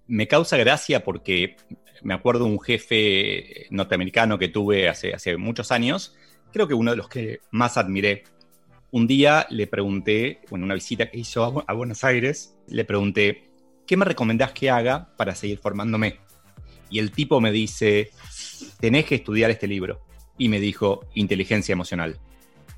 Me 0.08 0.28
causa 0.28 0.58
gracia 0.58 1.04
porque 1.04 1.56
me 2.02 2.14
acuerdo 2.14 2.46
un 2.46 2.60
jefe 2.60 3.68
norteamericano 3.70 4.38
que 4.38 4.50
tuve 4.50 4.90
hace, 4.90 5.38
muchos 5.38 5.72
años, 5.72 6.16
creo 6.52 6.68
que 6.68 6.74
uno 6.74 6.92
de 6.92 6.98
los 6.98 7.08
que 7.08 7.40
más 7.52 7.78
admiré 7.78 8.24
un 8.92 9.08
día 9.08 9.48
le 9.50 9.66
pregunté, 9.66 10.42
en 10.52 10.64
una 10.64 10.76
visita 10.76 11.10
que 11.10 11.18
hizo 11.18 11.64
a 11.66 11.74
Buenos 11.74 12.04
Aires, 12.04 12.56
le 12.68 12.86
pregunté, 12.86 13.50
¿qué 13.88 13.98
me 13.98 14.06
recomendás 14.06 14.52
que 14.52 14.70
haga 14.70 15.16
para 15.18 15.34
seguir 15.34 15.58
formándome? 15.58 16.20
Y 16.92 17.00
el 17.00 17.12
tipo 17.12 17.42
me 17.42 17.52
dice, 17.52 18.12
tenés 18.80 19.06
que 19.06 19.16
estudiar 19.16 19.50
este 19.50 19.68
libro. 19.68 20.06
Y 20.38 20.48
me 20.48 20.60
dijo, 20.60 21.08
inteligencia 21.16 21.74
emocional. 21.74 22.20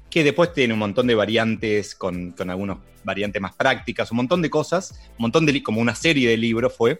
Que 0.09 0.23
después 0.23 0.53
tiene 0.53 0.73
un 0.73 0.79
montón 0.79 1.07
de 1.07 1.15
variantes, 1.15 1.95
con, 1.95 2.31
con 2.31 2.49
algunas 2.49 2.77
variantes 3.03 3.41
más 3.41 3.55
prácticas, 3.55 4.11
un 4.11 4.17
montón 4.17 4.41
de 4.41 4.49
cosas, 4.49 4.99
un 5.11 5.23
montón 5.23 5.45
de, 5.45 5.61
como 5.61 5.81
una 5.81 5.95
serie 5.95 6.29
de 6.29 6.37
libros 6.37 6.73
fue, 6.75 6.99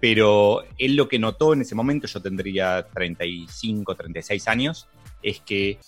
pero 0.00 0.64
él 0.78 0.96
lo 0.96 1.08
que 1.08 1.18
notó 1.18 1.52
en 1.52 1.60
ese 1.60 1.74
momento, 1.74 2.06
yo 2.06 2.20
tendría 2.20 2.86
35, 2.92 3.94
36 3.94 4.48
años, 4.48 4.88
es 5.22 5.40
que 5.40 5.78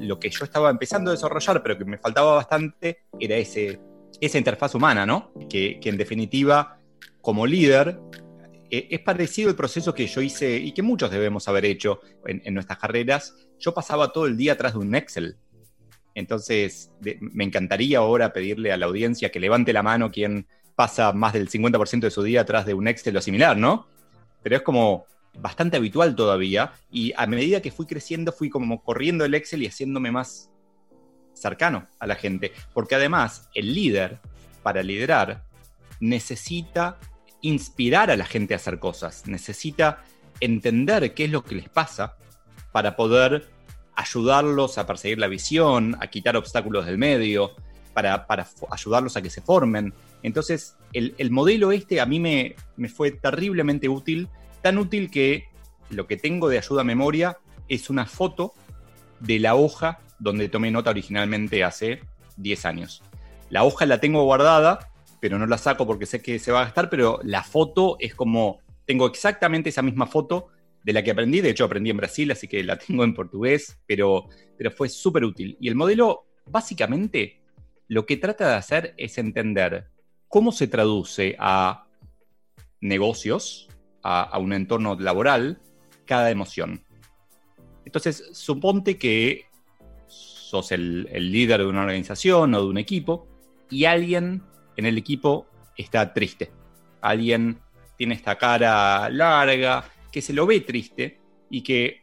lo 0.00 0.18
que 0.18 0.30
yo 0.30 0.44
estaba 0.44 0.70
empezando 0.70 1.10
a 1.10 1.14
desarrollar, 1.14 1.62
pero 1.62 1.76
que 1.76 1.84
me 1.84 1.98
faltaba 1.98 2.34
bastante, 2.34 3.04
era 3.18 3.36
ese, 3.36 3.80
esa 4.20 4.38
interfaz 4.38 4.74
humana, 4.74 5.04
¿no? 5.06 5.32
Que, 5.48 5.80
en 5.82 5.96
definitiva, 5.96 6.78
como 7.20 7.46
líder, 7.46 7.98
eh, 8.70 8.88
es 8.90 9.00
parecido 9.00 9.50
el 9.50 9.56
proceso 9.56 9.94
que 9.94 10.06
yo 10.06 10.20
hice 10.20 10.56
y 10.56 10.72
que 10.72 10.82
muchos 10.82 11.10
debemos 11.10 11.48
haber 11.48 11.64
hecho 11.64 12.00
en, 12.26 12.54
nuestras 12.54 12.78
carreras. 12.78 13.34
Yo 13.58 13.74
pasaba 13.74 14.12
todo 14.12 14.26
el 14.26 14.36
día 14.36 14.54
atrás 14.54 14.72
de 14.72 14.78
un 14.80 14.94
Excel. 14.94 15.36
Entonces, 16.14 16.92
me 17.20 17.44
encantaría 17.44 17.98
ahora 17.98 18.32
pedirle 18.32 18.72
a 18.72 18.76
la 18.76 18.86
audiencia 18.86 19.30
que 19.30 19.40
levante 19.40 19.72
la 19.72 19.82
mano 19.82 20.12
quien 20.12 20.46
pasa 20.76 21.12
más 21.12 21.32
del 21.32 21.48
50% 21.48 22.00
de 22.00 22.10
su 22.10 22.22
día 22.22 22.42
atrás 22.42 22.66
de 22.66 22.74
un 22.74 22.86
Excel 22.86 23.16
o 23.16 23.20
similar, 23.20 23.56
¿no? 23.56 23.88
Pero 24.42 24.56
es 24.56 24.62
como, 24.62 25.06
bastante 25.38 25.76
habitual 25.76 26.14
todavía 26.14 26.72
y 26.90 27.12
a 27.16 27.26
medida 27.26 27.60
que 27.60 27.70
fui 27.70 27.86
creciendo 27.86 28.32
fui 28.32 28.50
como 28.50 28.82
corriendo 28.82 29.24
el 29.24 29.34
Excel 29.34 29.62
y 29.62 29.66
haciéndome 29.66 30.10
más 30.10 30.50
cercano 31.32 31.88
a 31.98 32.06
la 32.06 32.14
gente, 32.14 32.52
porque 32.72 32.94
además 32.94 33.48
el 33.54 33.74
líder, 33.74 34.20
para 34.62 34.82
liderar, 34.82 35.44
necesita 36.00 36.98
inspirar 37.44 38.10
a 38.10 38.16
la 38.16 38.24
gente 38.24 38.54
a 38.54 38.56
hacer 38.56 38.78
cosas, 38.78 39.26
necesita 39.26 40.02
entender 40.40 41.14
qué 41.14 41.24
es 41.24 41.30
lo 41.30 41.44
que 41.44 41.54
les 41.54 41.68
pasa 41.68 42.16
para 42.72 42.96
poder 42.96 43.48
ayudarlos 43.94 44.78
a 44.78 44.86
perseguir 44.86 45.18
la 45.18 45.28
visión, 45.28 45.96
a 46.00 46.06
quitar 46.08 46.36
obstáculos 46.36 46.86
del 46.86 46.98
medio, 46.98 47.52
para, 47.92 48.26
ayudarlos 48.70 49.16
a 49.16 49.22
que 49.22 49.30
se 49.30 49.42
formen. 49.42 49.92
Entonces, 50.22 50.76
el, 50.94 51.30
modelo 51.30 51.70
este 51.70 52.00
a 52.00 52.06
mí 52.06 52.18
me, 52.18 52.56
me 52.76 52.88
fue 52.88 53.10
terriblemente 53.10 53.88
útil 53.88 54.28
tan 54.62 54.78
útil 54.78 55.10
que 55.10 55.44
lo 55.90 56.06
que 56.06 56.16
tengo 56.16 56.48
de 56.48 56.56
ayuda 56.56 56.80
a 56.80 56.84
memoria 56.84 57.36
es 57.68 57.90
una 57.90 58.06
foto 58.06 58.54
de 59.20 59.38
la 59.38 59.54
hoja 59.54 60.00
donde 60.18 60.48
tomé 60.48 60.70
nota 60.70 60.88
originalmente 60.88 61.62
hace 61.62 62.00
10 62.38 62.64
años. 62.64 63.02
La 63.50 63.64
hoja 63.64 63.84
la 63.84 64.00
tengo 64.00 64.24
guardada, 64.24 64.90
pero 65.24 65.38
no 65.38 65.46
la 65.46 65.56
saco 65.56 65.86
porque 65.86 66.04
sé 66.04 66.20
que 66.20 66.38
se 66.38 66.52
va 66.52 66.60
a 66.60 66.64
gastar, 66.64 66.90
pero 66.90 67.18
la 67.22 67.42
foto 67.42 67.96
es 67.98 68.14
como, 68.14 68.58
tengo 68.84 69.06
exactamente 69.06 69.70
esa 69.70 69.80
misma 69.80 70.06
foto 70.06 70.48
de 70.82 70.92
la 70.92 71.02
que 71.02 71.12
aprendí, 71.12 71.40
de 71.40 71.48
hecho 71.48 71.64
aprendí 71.64 71.88
en 71.88 71.96
Brasil, 71.96 72.30
así 72.30 72.46
que 72.46 72.62
la 72.62 72.76
tengo 72.86 73.04
en 73.04 73.14
portugués, 73.14 73.80
pero, 73.86 74.28
pero 74.58 74.70
fue 74.70 74.90
súper 74.90 75.24
útil. 75.24 75.56
Y 75.58 75.68
el 75.68 75.76
modelo, 75.76 76.26
básicamente, 76.44 77.40
lo 77.88 78.04
que 78.04 78.18
trata 78.18 78.50
de 78.50 78.56
hacer 78.56 78.94
es 78.98 79.16
entender 79.16 79.86
cómo 80.28 80.52
se 80.52 80.68
traduce 80.68 81.36
a 81.38 81.86
negocios, 82.82 83.70
a, 84.02 84.38
un 84.38 84.52
entorno 84.52 84.94
laboral 85.00 85.58
cada 86.04 86.30
emoción. 86.30 86.84
Entonces, 87.86 88.28
suponte 88.34 88.98
que 88.98 89.46
sos 90.06 90.70
el, 90.70 91.04
líder 91.32 91.60
de 91.60 91.66
una 91.66 91.80
organización 91.80 92.52
o 92.52 92.60
de 92.60 92.68
un 92.68 92.76
equipo 92.76 93.26
y 93.70 93.86
alguien 93.86 94.42
en 94.76 94.86
el 94.86 94.98
equipo 94.98 95.46
está 95.76 96.12
triste. 96.12 96.50
Alguien 97.00 97.58
tiene 97.96 98.14
esta 98.14 98.36
cara 98.36 99.08
larga, 99.08 99.84
que 100.10 100.22
se 100.22 100.32
lo 100.32 100.46
ve 100.46 100.60
triste 100.60 101.18
y 101.50 101.62
que 101.62 102.02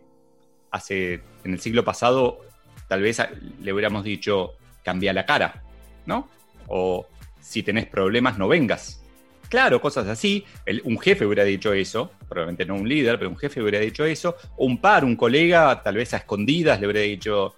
hace, 0.71 1.21
en 1.43 1.53
el 1.53 1.59
siglo 1.59 1.83
pasado, 1.83 2.39
tal 2.87 3.01
vez 3.01 3.21
le 3.61 3.73
hubiéramos 3.73 4.03
dicho, 4.03 4.53
cambia 4.83 5.13
la 5.13 5.25
cara, 5.25 5.63
¿no? 6.05 6.29
O 6.67 7.07
si 7.39 7.63
tenés 7.63 7.87
problemas, 7.87 8.37
no 8.37 8.47
vengas. 8.47 9.01
Claro, 9.49 9.81
cosas 9.81 10.07
así. 10.07 10.45
un 10.85 10.97
jefe 10.99 11.25
hubiera 11.25 11.43
dicho 11.43 11.73
eso, 11.73 12.11
probablemente 12.29 12.65
no 12.65 12.75
un 12.75 12.87
líder, 12.87 13.17
pero 13.17 13.29
un 13.29 13.37
jefe 13.37 13.61
hubiera 13.61 13.79
dicho 13.79 14.05
eso. 14.05 14.35
O 14.55 14.65
un 14.65 14.79
par, 14.79 15.03
un 15.03 15.17
colega, 15.17 15.81
tal 15.83 15.95
vez 15.95 16.13
a 16.13 16.17
escondidas, 16.17 16.79
le 16.79 16.87
hubiera 16.87 17.01
dicho, 17.01 17.55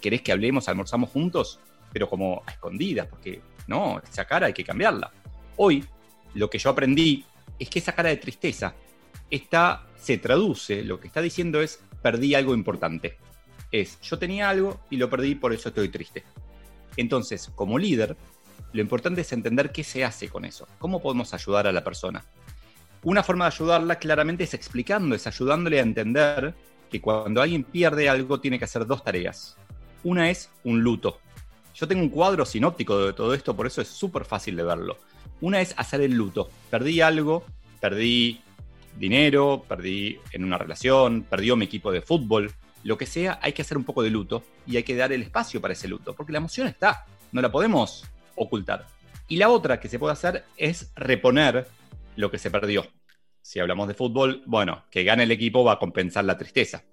¿querés 0.00 0.22
que 0.22 0.32
hablemos, 0.32 0.68
almorzamos 0.68 1.10
juntos? 1.10 1.60
Pero 1.92 2.08
como 2.08 2.42
a 2.46 2.50
escondidas, 2.52 3.06
porque 3.08 3.42
no, 3.66 4.00
esa 4.00 4.24
cara 4.24 4.46
hay 4.46 4.52
que 4.52 4.64
cambiarla. 4.64 5.10
Hoy, 5.56 5.84
lo 6.34 6.50
que 6.50 6.58
yo 6.58 6.70
aprendí 6.70 7.24
es 7.58 7.70
que 7.70 7.78
esa 7.78 7.92
cara 7.92 8.08
de 8.08 8.16
tristeza 8.16 8.74
está, 9.30 9.86
se 9.96 10.18
traduce, 10.18 10.82
lo 10.82 11.00
que 11.00 11.06
está 11.06 11.20
diciendo 11.20 11.60
es, 11.60 11.80
perdí 12.02 12.34
algo 12.34 12.54
importante. 12.54 13.18
Es, 13.70 14.00
yo 14.02 14.18
tenía 14.18 14.50
algo 14.50 14.80
y 14.90 14.96
lo 14.96 15.08
perdí, 15.08 15.34
por 15.34 15.52
eso 15.52 15.68
estoy 15.68 15.88
triste. 15.88 16.24
Entonces, 16.96 17.50
como 17.54 17.78
líder, 17.78 18.16
lo 18.72 18.80
importante 18.80 19.22
es 19.22 19.32
entender 19.32 19.72
qué 19.72 19.84
se 19.84 20.04
hace 20.04 20.28
con 20.28 20.44
eso, 20.44 20.68
cómo 20.78 21.00
podemos 21.00 21.32
ayudar 21.34 21.66
a 21.66 21.72
la 21.72 21.84
persona. 21.84 22.24
Una 23.02 23.22
forma 23.22 23.44
de 23.44 23.54
ayudarla 23.54 23.96
claramente 23.96 24.44
es 24.44 24.54
explicando, 24.54 25.14
es 25.14 25.26
ayudándole 25.26 25.78
a 25.78 25.82
entender 25.82 26.54
que 26.90 27.00
cuando 27.00 27.42
alguien 27.42 27.64
pierde 27.64 28.08
algo 28.08 28.40
tiene 28.40 28.58
que 28.58 28.64
hacer 28.64 28.86
dos 28.86 29.02
tareas. 29.02 29.56
Una 30.02 30.30
es 30.30 30.50
un 30.64 30.82
luto. 30.82 31.20
Yo 31.74 31.88
tengo 31.88 32.02
un 32.02 32.08
cuadro 32.08 32.46
sinóptico 32.46 33.06
de 33.06 33.12
todo 33.12 33.34
esto, 33.34 33.56
por 33.56 33.66
eso 33.66 33.82
es 33.82 33.88
súper 33.88 34.24
fácil 34.24 34.56
de 34.56 34.62
verlo. 34.62 34.96
Una 35.40 35.60
es 35.60 35.74
hacer 35.76 36.00
el 36.00 36.12
luto. 36.12 36.48
Perdí 36.70 37.00
algo, 37.00 37.44
perdí 37.80 38.40
dinero, 38.96 39.64
perdí 39.68 40.18
en 40.32 40.44
una 40.44 40.56
relación, 40.56 41.24
perdió 41.24 41.56
mi 41.56 41.64
equipo 41.64 41.90
de 41.90 42.00
fútbol, 42.00 42.52
lo 42.84 42.96
que 42.96 43.06
sea, 43.06 43.40
hay 43.42 43.52
que 43.52 43.62
hacer 43.62 43.76
un 43.76 43.84
poco 43.84 44.02
de 44.02 44.10
luto 44.10 44.44
y 44.66 44.76
hay 44.76 44.82
que 44.84 44.94
dar 44.94 45.12
el 45.12 45.22
espacio 45.22 45.60
para 45.60 45.72
ese 45.72 45.88
luto, 45.88 46.14
porque 46.14 46.32
la 46.32 46.38
emoción 46.38 46.68
está, 46.68 47.06
no 47.32 47.40
la 47.40 47.50
podemos 47.50 48.04
ocultar. 48.36 48.86
Y 49.26 49.36
la 49.36 49.48
otra 49.48 49.80
que 49.80 49.88
se 49.88 49.98
puede 49.98 50.12
hacer 50.12 50.44
es 50.56 50.92
reponer 50.94 51.66
lo 52.14 52.30
que 52.30 52.38
se 52.38 52.50
perdió. 52.50 52.86
Si 53.40 53.58
hablamos 53.58 53.88
de 53.88 53.94
fútbol, 53.94 54.42
bueno, 54.46 54.84
que 54.90 55.02
gane 55.02 55.24
el 55.24 55.30
equipo 55.30 55.64
va 55.64 55.72
a 55.72 55.78
compensar 55.78 56.24
la 56.24 56.38
tristeza. 56.38 56.84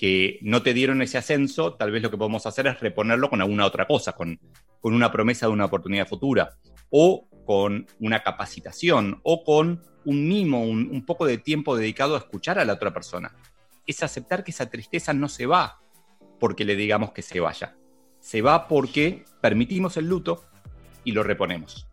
Que 0.00 0.38
no 0.40 0.62
te 0.62 0.72
dieron 0.72 1.02
ese 1.02 1.18
ascenso, 1.18 1.74
tal 1.74 1.90
vez 1.90 2.02
lo 2.02 2.10
que 2.10 2.16
podemos 2.16 2.46
hacer 2.46 2.66
es 2.66 2.80
reponerlo 2.80 3.28
con 3.28 3.42
alguna 3.42 3.66
otra 3.66 3.86
cosa, 3.86 4.12
con, 4.12 4.40
con 4.80 4.94
una 4.94 5.12
promesa 5.12 5.44
de 5.44 5.52
una 5.52 5.66
oportunidad 5.66 6.08
futura, 6.08 6.56
o 6.88 7.28
con 7.44 7.86
una 7.98 8.22
capacitación, 8.22 9.20
o 9.24 9.44
con 9.44 9.82
un 10.06 10.26
mimo, 10.26 10.62
un, 10.62 11.04
poco 11.04 11.26
de 11.26 11.36
tiempo 11.36 11.76
dedicado 11.76 12.14
a 12.14 12.18
escuchar 12.20 12.58
a 12.58 12.64
la 12.64 12.72
otra 12.72 12.94
persona. 12.94 13.36
Es 13.86 14.02
aceptar 14.02 14.42
que 14.42 14.52
esa 14.52 14.70
tristeza 14.70 15.12
no 15.12 15.28
se 15.28 15.44
va 15.44 15.82
porque 16.38 16.64
le 16.64 16.76
digamos 16.76 17.12
que 17.12 17.20
se 17.20 17.38
vaya. 17.38 17.76
Se 18.20 18.40
va 18.40 18.68
porque 18.68 19.26
permitimos 19.42 19.98
el 19.98 20.06
luto, 20.06 20.46
y 21.04 21.12
lo 21.12 21.22
reponemos. 21.22 21.86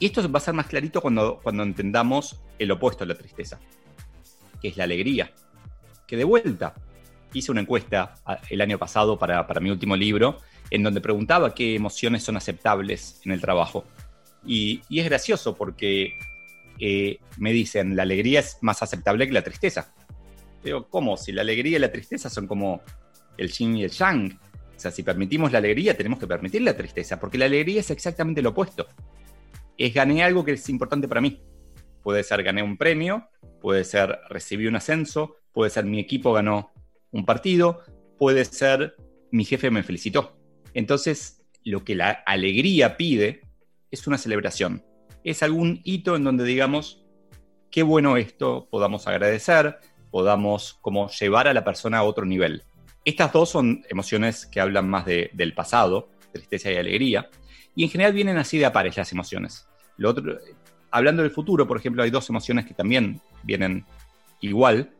Y 0.00 0.06
esto 0.06 0.28
va 0.28 0.38
a 0.38 0.42
ser 0.42 0.54
más 0.54 0.66
clarito 0.66 1.00
cuando, 1.00 1.38
cuando 1.40 1.62
entendamos 1.62 2.40
el 2.58 2.72
opuesto 2.72 3.04
a 3.04 3.06
la 3.06 3.14
tristeza, 3.14 3.60
que 4.60 4.68
es 4.68 4.76
la 4.76 4.84
alegría. 4.84 5.32
Que 6.06 6.16
de 6.16 6.24
vuelta, 6.24 6.74
hice 7.32 7.50
una 7.50 7.60
encuesta 7.60 8.14
el 8.50 8.60
año 8.60 8.78
pasado 8.78 9.18
para, 9.18 9.46
mi 9.60 9.70
último 9.70 9.96
libro 9.96 10.38
en 10.70 10.82
donde 10.82 11.00
preguntaba 11.00 11.54
qué 11.54 11.74
emociones 11.74 12.22
son 12.22 12.36
aceptables 12.36 13.20
en 13.24 13.32
el 13.32 13.40
trabajo. 13.40 13.84
Y, 14.44 14.80
es 14.90 15.04
gracioso 15.04 15.54
porque 15.54 16.14
eh, 16.78 17.18
me 17.38 17.52
dicen, 17.52 17.94
la 17.94 18.02
alegría 18.04 18.40
es 18.40 18.58
más 18.62 18.82
aceptable 18.82 19.26
que 19.26 19.32
la 19.32 19.42
tristeza. 19.42 19.92
Digo, 20.64 20.88
¿cómo? 20.88 21.16
Si 21.16 21.32
la 21.32 21.42
alegría 21.42 21.76
y 21.76 21.80
la 21.80 21.92
tristeza 21.92 22.30
son 22.30 22.46
como 22.46 22.82
el 23.36 23.50
yin 23.50 23.76
y 23.76 23.84
el 23.84 23.90
yang. 23.90 24.38
O 24.76 24.80
sea, 24.80 24.90
si 24.90 25.02
permitimos 25.02 25.52
la 25.52 25.58
alegría, 25.58 25.96
tenemos 25.96 26.18
que 26.18 26.26
permitir 26.26 26.62
la 26.62 26.76
tristeza, 26.76 27.20
porque 27.20 27.38
la 27.38 27.44
alegría 27.44 27.80
es 27.80 27.90
exactamente 27.90 28.42
lo 28.42 28.50
opuesto. 28.50 28.86
Es 29.76 29.92
gané 29.92 30.22
algo 30.22 30.44
que 30.44 30.52
es 30.52 30.68
importante 30.68 31.06
para 31.06 31.20
mí. 31.20 31.40
Puede 32.02 32.22
ser 32.24 32.42
gané 32.42 32.62
un 32.62 32.76
premio, 32.76 33.28
puede 33.60 33.84
ser 33.84 34.18
recibí 34.28 34.66
un 34.66 34.76
ascenso, 34.76 35.36
puede 35.52 35.70
ser 35.70 35.84
mi 35.84 36.00
equipo 36.00 36.32
ganó 36.32 36.72
un 37.12 37.24
partido, 37.24 37.80
puede 38.18 38.44
ser 38.44 38.96
mi 39.30 39.44
jefe 39.44 39.70
me 39.70 39.82
felicitó. 39.82 40.36
Entonces, 40.74 41.42
lo 41.64 41.84
que 41.84 41.94
la 41.94 42.10
alegría 42.10 42.96
pide 42.96 43.42
es 43.90 44.06
una 44.06 44.18
celebración. 44.18 44.84
Es 45.24 45.42
algún 45.42 45.80
hito 45.84 46.16
en 46.16 46.24
donde 46.24 46.44
digamos, 46.44 47.04
qué 47.70 47.82
bueno 47.82 48.16
esto, 48.16 48.68
podamos 48.70 49.06
agradecer, 49.06 49.78
podamos 50.10 50.74
como 50.80 51.08
llevar 51.08 51.48
a 51.48 51.54
la 51.54 51.64
persona 51.64 51.98
a 51.98 52.02
otro 52.02 52.24
nivel. 52.24 52.62
Estas 53.04 53.32
dos 53.32 53.50
son 53.50 53.84
emociones 53.88 54.46
que 54.46 54.60
hablan 54.60 54.88
más 54.88 55.06
del 55.06 55.54
pasado, 55.54 56.10
tristeza 56.32 56.70
y 56.70 56.76
alegría, 56.76 57.30
y 57.74 57.84
en 57.84 57.90
general 57.90 58.12
vienen 58.12 58.36
así 58.36 58.58
de 58.58 58.66
a 58.66 58.72
las 58.72 59.12
emociones. 59.12 59.66
Lo 59.96 60.10
otro, 60.10 60.38
hablando 60.90 61.22
del 61.22 61.32
futuro, 61.32 61.66
por 61.66 61.78
ejemplo, 61.78 62.02
hay 62.02 62.10
dos 62.10 62.28
emociones 62.28 62.66
que 62.66 62.74
también 62.74 63.20
vienen 63.42 63.84
igual, 64.40 64.92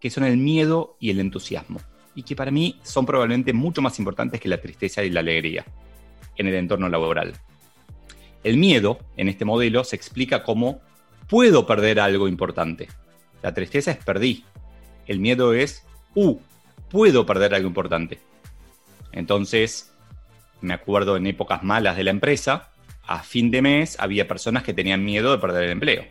que 0.00 0.10
son 0.10 0.24
el 0.24 0.36
miedo 0.36 0.96
y 1.00 1.10
el 1.10 1.20
entusiasmo, 1.20 1.80
y 2.14 2.22
que 2.22 2.36
para 2.36 2.50
mí 2.50 2.78
son 2.82 3.06
probablemente 3.06 3.52
mucho 3.52 3.82
más 3.82 3.98
importantes 3.98 4.40
que 4.40 4.48
la 4.48 4.60
tristeza 4.60 5.02
y 5.02 5.10
la 5.10 5.20
alegría 5.20 5.64
en 6.36 6.46
el 6.46 6.54
entorno 6.54 6.88
laboral. 6.88 7.34
El 8.44 8.56
miedo, 8.56 8.98
en 9.16 9.28
este 9.28 9.44
modelo, 9.44 9.84
se 9.84 9.96
explica 9.96 10.42
como 10.42 10.80
puedo 11.28 11.66
perder 11.66 12.00
algo 12.00 12.28
importante. 12.28 12.88
La 13.42 13.52
tristeza 13.52 13.90
es 13.90 13.98
perdí. 13.98 14.44
El 15.06 15.20
miedo 15.20 15.52
es, 15.54 15.84
uh, 16.14 16.38
puedo 16.90 17.26
perder 17.26 17.54
algo 17.54 17.68
importante. 17.68 18.20
Entonces, 19.12 19.92
me 20.60 20.74
acuerdo 20.74 21.16
en 21.16 21.26
épocas 21.26 21.62
malas 21.62 21.96
de 21.96 22.04
la 22.04 22.10
empresa, 22.10 22.70
a 23.06 23.22
fin 23.22 23.50
de 23.50 23.62
mes 23.62 23.96
había 23.98 24.28
personas 24.28 24.62
que 24.62 24.74
tenían 24.74 25.04
miedo 25.04 25.32
de 25.32 25.38
perder 25.38 25.64
el 25.64 25.70
empleo. 25.70 26.04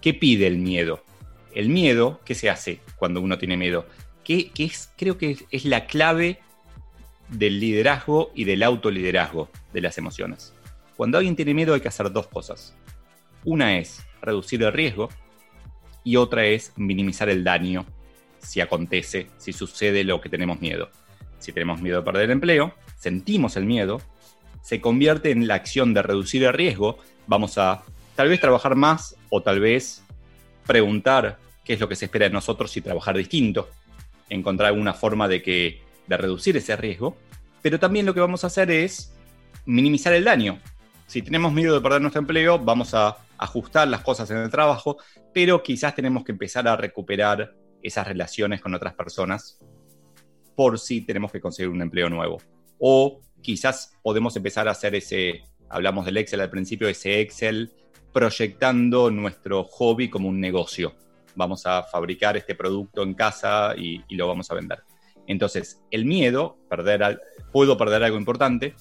¿Qué 0.00 0.14
pide 0.14 0.46
el 0.46 0.58
miedo? 0.58 1.04
El 1.54 1.68
miedo, 1.68 2.20
¿qué 2.24 2.34
se 2.34 2.50
hace 2.50 2.80
cuando 2.96 3.20
uno 3.20 3.38
tiene 3.38 3.56
miedo? 3.56 3.86
Que, 4.24 4.52
es, 4.58 4.92
creo 4.96 5.18
que 5.18 5.36
es 5.50 5.64
la 5.64 5.86
clave 5.86 6.38
del 7.28 7.60
liderazgo 7.60 8.30
y 8.34 8.44
del 8.44 8.62
autoliderazgo 8.62 9.50
de 9.72 9.80
las 9.80 9.98
emociones. 9.98 10.54
Cuando 10.96 11.18
alguien 11.18 11.36
tiene 11.36 11.54
miedo 11.54 11.74
hay 11.74 11.80
que 11.80 11.88
hacer 11.88 12.12
dos 12.12 12.26
cosas. 12.28 12.76
Una 13.44 13.78
es 13.78 14.04
reducir 14.20 14.62
el 14.62 14.72
riesgo 14.72 15.08
y 16.04 16.16
otra 16.16 16.44
es 16.44 16.72
minimizar 16.76 17.28
el 17.28 17.44
daño 17.44 17.86
si 18.38 18.60
acontece, 18.60 19.28
si 19.38 19.52
sucede 19.52 20.04
lo 20.04 20.20
que 20.20 20.28
tenemos 20.28 20.60
miedo. 20.60 20.90
Si 21.38 21.52
tenemos 21.52 21.80
miedo 21.80 21.98
de 21.98 22.04
perder 22.04 22.24
el 22.24 22.32
empleo, 22.32 22.74
sentimos 22.98 23.56
el 23.56 23.64
miedo, 23.64 24.00
se 24.62 24.80
convierte 24.80 25.30
en 25.30 25.46
la 25.46 25.54
acción 25.54 25.94
de 25.94 26.02
reducir 26.02 26.44
el 26.44 26.52
riesgo, 26.52 26.98
vamos 27.26 27.58
a 27.58 27.82
tal 28.14 28.28
vez 28.28 28.40
trabajar 28.40 28.76
más 28.76 29.16
o 29.30 29.42
tal 29.42 29.60
vez 29.60 30.02
preguntar 30.66 31.38
qué 31.64 31.74
es 31.74 31.80
lo 31.80 31.88
que 31.88 31.96
se 31.96 32.06
espera 32.06 32.26
de 32.26 32.32
nosotros 32.32 32.76
y 32.76 32.80
trabajar 32.80 33.16
distinto, 33.16 33.68
encontrar 34.28 34.68
alguna 34.68 34.94
forma 34.94 35.28
de, 35.28 35.42
que, 35.42 35.82
de 36.06 36.16
reducir 36.16 36.56
ese 36.56 36.76
riesgo, 36.76 37.16
pero 37.62 37.78
también 37.78 38.06
lo 38.06 38.14
que 38.14 38.20
vamos 38.20 38.44
a 38.44 38.48
hacer 38.48 38.70
es 38.70 39.12
minimizar 39.66 40.12
el 40.12 40.24
daño. 40.24 40.58
Si 41.06 41.22
tenemos 41.22 41.52
miedo 41.52 41.74
de 41.74 41.80
perder 41.80 42.00
nuestro 42.00 42.20
empleo, 42.20 42.58
vamos 42.58 42.94
a 42.94 43.16
ajustar 43.36 43.88
las 43.88 44.02
cosas 44.02 44.30
en 44.30 44.38
el 44.38 44.50
trabajo, 44.50 44.98
pero 45.32 45.62
quizás 45.62 45.94
tenemos 45.94 46.24
que 46.24 46.32
empezar 46.32 46.68
a 46.68 46.76
recuperar 46.76 47.54
esas 47.82 48.06
relaciones 48.06 48.60
con 48.60 48.74
otras 48.74 48.94
personas 48.94 49.58
por 50.54 50.78
si 50.78 51.00
tenemos 51.00 51.32
que 51.32 51.40
conseguir 51.40 51.70
un 51.70 51.82
empleo 51.82 52.10
nuevo. 52.10 52.38
O 52.78 53.22
quizás 53.42 53.94
podemos 54.02 54.36
empezar 54.36 54.68
a 54.68 54.72
hacer 54.72 54.94
ese, 54.94 55.42
hablamos 55.68 56.04
del 56.04 56.18
Excel 56.18 56.40
al 56.40 56.50
principio, 56.50 56.88
ese 56.88 57.20
Excel 57.20 57.72
proyectando 58.12 59.10
nuestro 59.10 59.64
hobby 59.64 60.08
como 60.10 60.28
un 60.28 60.40
negocio. 60.40 60.94
Vamos 61.34 61.66
a 61.66 61.82
fabricar 61.84 62.36
este 62.36 62.54
producto 62.54 63.02
en 63.02 63.14
casa 63.14 63.74
y, 63.76 64.02
lo 64.14 64.26
vamos 64.26 64.50
a 64.50 64.54
vender. 64.54 64.82
Entonces, 65.26 65.82
el 65.90 66.04
miedo, 66.04 66.58
perder, 66.68 67.20
puedo 67.52 67.76
perder 67.76 68.02
algo 68.02 68.18
importante, 68.18 68.74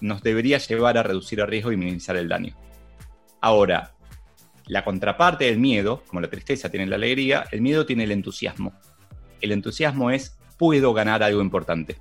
nos 0.00 0.22
debería 0.22 0.58
llevar 0.58 0.96
a 0.96 1.02
reducir 1.02 1.40
el 1.40 1.46
riesgo 1.46 1.70
y 1.70 1.76
minimizar 1.76 2.16
el 2.16 2.28
daño. 2.28 2.56
Ahora, 3.40 3.94
la 4.66 4.84
contraparte 4.84 5.44
del 5.44 5.58
miedo, 5.58 6.02
como 6.06 6.20
la 6.20 6.30
tristeza 6.30 6.70
tiene 6.70 6.86
la 6.86 6.96
alegría, 6.96 7.44
el 7.52 7.60
miedo 7.60 7.84
tiene 7.84 8.04
el 8.04 8.12
entusiasmo. 8.12 8.72
El 9.40 9.52
entusiasmo 9.52 10.10
es, 10.10 10.38
puedo 10.56 10.94
ganar 10.94 11.22
algo 11.22 11.42
importante. 11.42 11.98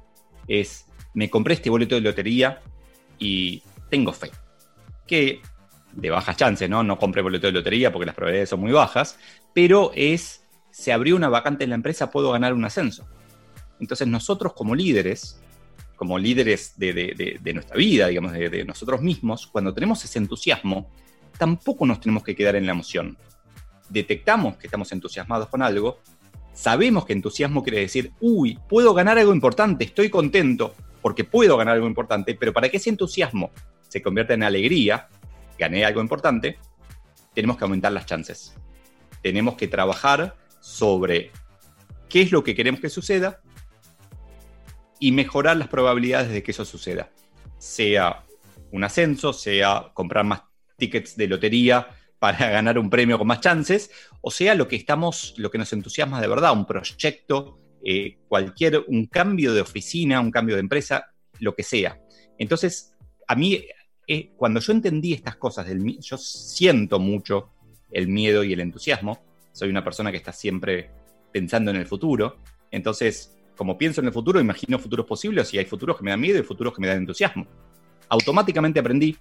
Es, 0.48 0.86
me 1.14 1.30
compré 1.30 1.56
este 1.56 1.70
boleto 1.70 1.96
de 1.96 2.02
lotería 2.02 2.62
y 3.20 3.62
tengo 3.90 4.14
fe. 4.14 4.32
Que 5.06 5.42
de 5.94 6.10
bajas 6.10 6.38
chances, 6.38 6.70
¿no? 6.70 6.84
No 6.84 6.98
compré 6.98 7.22
boleto 7.22 7.48
de 7.48 7.54
lotería 7.54 7.92
porque 7.92 8.06
las 8.06 8.16
probabilidades 8.16 8.50
son 8.50 8.60
muy 8.60 8.72
bajas, 8.72 9.18
pero 9.54 9.92
es, 9.96 10.46
se 10.72 10.94
abrió 10.94 11.16
una 11.16 11.30
vacante 11.30 11.64
en 11.64 11.72
la 11.72 11.76
empresa, 11.76 12.12
puedo 12.12 12.32
ganar 12.32 12.54
un 12.54 12.66
ascenso. 12.66 13.08
Entonces 13.80 14.08
nosotros 14.08 14.54
como 14.54 14.76
líderes, 14.76 15.42
como 15.96 16.18
líderes 16.18 16.74
de, 16.78 17.40
nuestra 17.54 17.76
vida, 17.76 18.08
digamos, 18.08 18.32
de, 18.32 18.66
nosotros 18.66 19.02
mismos, 19.02 19.48
cuando 19.48 19.74
tenemos 19.74 20.04
ese 20.04 20.20
entusiasmo, 20.20 20.90
tampoco 21.38 21.86
nos 21.86 22.00
tenemos 22.00 22.24
que 22.24 22.36
quedar 22.36 22.56
en 22.56 22.66
la 22.66 22.72
emoción. 22.72 23.18
Detectamos 23.90 24.58
que 24.58 24.68
estamos 24.68 24.92
entusiasmados 24.92 25.50
con 25.50 25.62
algo, 25.62 26.00
sabemos 26.54 27.06
que 27.06 27.14
entusiasmo 27.14 27.64
quiere 27.64 27.80
decir, 27.80 28.14
uy, 28.20 28.58
puedo 28.70 28.94
ganar 28.94 29.18
algo 29.18 29.34
importante, 29.34 29.84
estoy 29.84 30.10
contento 30.10 30.74
porque 31.02 31.24
puedo 31.24 31.58
ganar 31.58 31.76
algo 31.76 31.88
importante, 31.88 32.36
pero 32.36 32.54
para 32.54 32.70
que 32.70 32.78
ese 32.78 32.90
entusiasmo 32.90 33.52
se 33.88 34.02
convierta 34.02 34.34
en 34.34 34.44
alegría, 34.44 35.10
gané 35.62 35.86
algo 35.86 36.02
importante, 36.02 36.58
tenemos 37.36 37.56
que 37.56 37.64
aumentar 37.66 37.92
las 37.92 38.08
chances. 38.08 38.56
Tenemos 39.22 39.56
que 39.56 39.68
trabajar 39.68 40.36
sobre 40.60 41.32
qué 42.10 42.24
es 42.24 42.32
lo 42.32 42.44
que 42.44 42.56
queremos 42.56 42.82
que 42.82 42.90
suceda 42.90 43.42
y 45.00 45.12
mejorar 45.12 45.58
las 45.58 45.68
probabilidades 45.68 46.32
de 46.32 46.42
que 46.42 46.50
eso 46.50 46.66
suceda. 46.66 47.12
Sea 47.60 48.24
un 48.72 48.84
ascenso, 48.84 49.34
sea 49.34 49.92
comprar 49.94 50.26
más 50.26 50.42
tickets 50.78 51.16
de 51.16 51.28
lotería 51.28 51.90
para 52.18 52.50
ganar 52.58 52.80
un 52.80 52.90
premio 52.90 53.20
con 53.20 53.28
más 53.28 53.40
chances, 53.40 53.92
o 54.20 54.32
sea 54.32 54.56
lo 54.56 54.68
que 54.68 54.76
estamos, 54.76 55.36
lo 55.38 55.52
que 55.52 55.60
nos 55.60 55.72
entusiasma 55.74 56.20
de 56.20 56.28
verdad, 56.28 56.54
un 56.54 56.66
proyecto, 56.66 57.60
eh, 57.86 58.18
cualquier, 58.28 58.84
un 58.88 59.06
cambio 59.06 59.54
de 59.54 59.62
oficina, 59.62 60.20
un 60.20 60.32
cambio 60.32 60.56
de 60.56 60.62
empresa, 60.62 61.14
lo 61.40 61.54
que 61.54 61.64
sea. 61.64 62.00
Entonces, 62.40 62.96
a 63.28 63.36
mí 63.36 63.64
eh, 64.14 64.34
cuando 64.36 64.60
yo 64.60 64.74
entendí 64.74 65.14
estas 65.14 65.38
cosas, 65.38 65.66
del, 65.66 65.98
yo 66.02 66.18
siento 66.18 67.00
mucho 67.00 67.52
el 67.90 68.10
miedo 68.10 68.44
y 68.44 68.52
el 68.52 68.60
entusiasmo. 68.60 69.24
Soy 69.54 69.70
una 69.70 69.86
persona 69.86 70.12
que 70.12 70.18
está 70.18 70.34
siempre 70.34 70.92
pensando 71.32 71.72
en 71.72 71.78
el 71.78 71.86
futuro. 71.88 72.36
Entonces, 72.72 73.38
como 73.56 73.78
pienso 73.78 74.02
en 74.02 74.08
el 74.08 74.14
futuro, 74.14 74.42
imagino 74.42 74.80
futuros 74.80 75.06
posibles 75.06 75.54
y 75.54 75.60
hay 75.60 75.66
futuros 75.66 75.96
que 75.96 76.04
me 76.04 76.12
dan 76.12 76.20
miedo 76.20 76.38
y 76.38 76.44
futuros 76.44 76.74
que 76.74 76.82
me 76.82 76.88
dan 76.88 76.98
entusiasmo. 76.98 77.48
Automáticamente 78.10 78.82
aprendí 78.82 79.16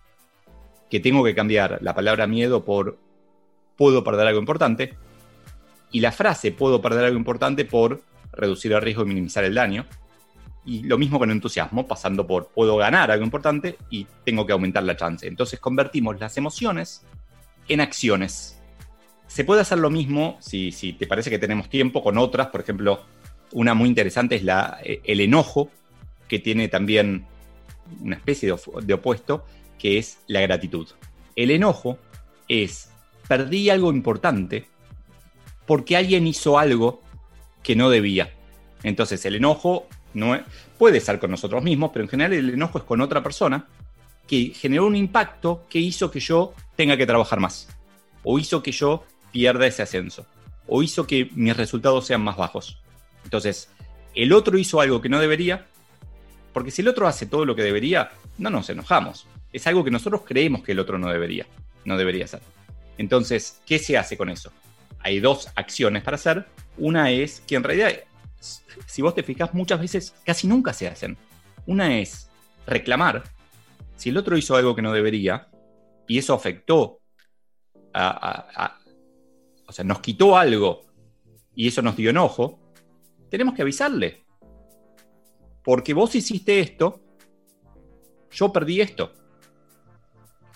que 0.91 0.99
tengo 0.99 1.23
que 1.23 1.37
cambiar 1.37 1.79
la 1.83 1.95
palabra 1.95 2.27
miedo 2.27 2.65
por 2.65 2.99
puedo 3.77 4.03
perder 4.03 4.27
algo 4.27 4.41
importante 4.41 4.97
y 5.93 6.01
la 6.01 6.11
frase 6.11 6.51
puedo 6.51 6.83
perder 6.83 7.05
algo 7.05 7.17
importante 7.17 7.65
por 7.65 8.03
reducir 8.33 8.73
el 8.73 8.83
riesgo 8.83 9.05
y 9.05 9.07
minimizar 9.07 9.45
el 9.45 9.55
daño. 9.55 9.87
Y 10.71 10.85
lo 10.85 10.99
mismo 10.99 11.19
con 11.19 11.33
entusiasmo, 11.33 11.85
pasando 11.89 12.25
por 12.25 12.51
puedo 12.51 12.77
ganar 12.77 13.11
algo 13.11 13.25
importante 13.25 13.77
y 13.91 14.07
tengo 14.25 14.47
que 14.47 14.53
aumentar 14.53 14.85
la 14.85 14.97
chance. 14.97 15.27
Entonces 15.27 15.59
convertimos 15.59 16.21
las 16.21 16.37
emociones 16.37 17.05
en 17.67 17.81
acciones. 17.81 18.63
Se 19.27 19.43
puede 19.45 19.63
hacer 19.63 19.79
lo 19.79 19.91
mismo 19.91 20.37
si, 20.39 20.71
si 20.71 20.93
te 20.93 21.09
parece 21.09 21.29
que 21.29 21.41
tenemos 21.41 21.69
tiempo 21.69 22.05
con 22.05 22.19
otras, 22.19 22.47
por 22.47 22.61
ejemplo, 22.61 23.05
una 23.51 23.75
muy 23.75 23.89
interesante 23.89 24.37
es 24.37 24.45
la, 24.45 24.79
eh, 24.85 25.01
el 25.03 25.21
enojo, 25.21 25.71
que 26.29 26.39
tiene 26.39 26.69
también 26.69 27.27
una 28.01 28.15
especie 28.15 28.49
de, 28.49 28.57
de 28.83 28.95
opuesto, 28.95 29.45
que 29.77 29.99
es 29.99 30.21
la 30.29 30.41
gratitud. 30.41 30.87
El 31.35 31.51
enojo 31.51 31.99
es 32.47 32.93
perdí 33.27 33.71
algo 33.71 33.91
importante 33.91 34.67
porque 35.67 35.97
alguien 35.97 36.29
hizo 36.29 36.61
algo 36.61 37.03
que 37.65 37.75
no 37.75 37.91
debía. 37.91 38.33
Entonces 38.85 39.25
el 39.25 39.35
enojo 39.35 39.89
no 40.15 40.39
puede 40.79 41.01
ser 41.01 41.19
con 41.19 41.31
nosotros 41.31 41.63
mismos, 41.63 41.91
pero 41.93 42.05
en 42.05 42.09
general 42.09 42.33
el 42.33 42.51
enojo 42.51 42.79
es 42.79 42.85
con 42.85 43.01
otra 43.01 43.23
persona 43.23 43.67
que 44.27 44.53
generó 44.55 44.87
un 44.87 44.97
impacto 44.97 45.67
que 45.69 45.79
hizo 45.79 46.11
que 46.11 46.21
yo 46.21 46.55
tenga 46.77 46.97
que 46.97 47.07
trabajar 47.07 47.41
más, 47.41 47.69
o 48.23 48.39
hizo 48.39 48.63
que 48.63 48.73
yo 48.73 49.05
pierda 49.33 49.67
ese 49.67 49.83
ascenso, 49.83 50.27
o 50.67 50.83
hizo 50.83 51.07
que 51.07 51.31
mis 51.35 51.57
resultados 51.57 52.07
sean 52.07 52.23
más 52.23 52.37
bajos. 52.37 52.81
Entonces, 53.25 53.71
el 54.15 54.33
otro 54.33 54.59
hizo 54.59 54.81
algo 54.81 55.01
que 55.01 55.09
no 55.09 55.21
debería 55.21 55.67
Porque 56.53 56.73
si 56.73 56.83
el 56.83 56.89
otro 56.89 57.07
hace 57.07 57.27
todo 57.27 57.45
lo 57.45 57.55
que 57.55 57.63
debería, 57.63 58.11
no 58.39 58.51
nos 58.51 58.69
enojamos. 58.71 59.27
Es 59.53 59.69
algo 59.69 59.85
que 59.85 59.91
nosotros 59.93 60.23
creemos 60.27 60.65
que 60.65 60.73
el 60.73 60.81
otro 60.81 60.99
no 60.99 61.09
debería, 61.09 61.47
no 61.85 61.97
debería 61.97 62.25
hacer. 62.25 62.41
Entonces, 62.99 63.61
¿qué 63.67 63.79
se 63.79 63.97
hace 63.97 64.17
con 64.17 64.31
eso? 64.31 64.53
Hay 64.99 65.21
dos 65.21 65.49
acciones 65.55 66.03
para 66.03 66.17
hacer. 66.17 66.47
Una 66.77 67.11
es 67.11 67.41
que 67.47 67.55
en 67.55 67.63
realidad, 67.63 67.93
si 68.41 69.03
vos 69.03 69.15
te 69.15 69.23
fijas, 69.23 69.55
muchas 69.55 69.81
veces 69.81 70.15
casi 70.25 70.47
nunca 70.49 70.73
se 70.73 70.89
hacen. 70.89 71.17
Una 71.67 71.99
es 71.99 72.31
reclamar. 72.67 73.25
Si 73.97 74.09
el 74.09 74.17
otro 74.17 74.37
hizo 74.37 74.57
algo 74.57 74.75
que 74.75 74.83
no 74.83 74.93
debería 74.93 75.49
y 76.09 76.19
eso 76.19 76.35
afectó 76.35 77.01
a, 77.93 78.79
o 79.67 79.73
sea, 79.73 79.85
nos 79.85 80.01
quitó 80.01 80.37
algo 80.37 80.83
y 81.55 81.69
eso 81.69 81.83
nos 81.83 81.97
dio 81.97 82.11
enojo, 82.11 82.59
tenemos 83.29 83.55
que 83.55 83.63
avisarle. 83.63 84.25
Porque 85.63 85.93
vos 85.93 86.15
hiciste 86.15 86.61
esto, 86.61 87.01
yo 88.31 88.53
perdí 88.53 88.81
esto. 88.81 89.13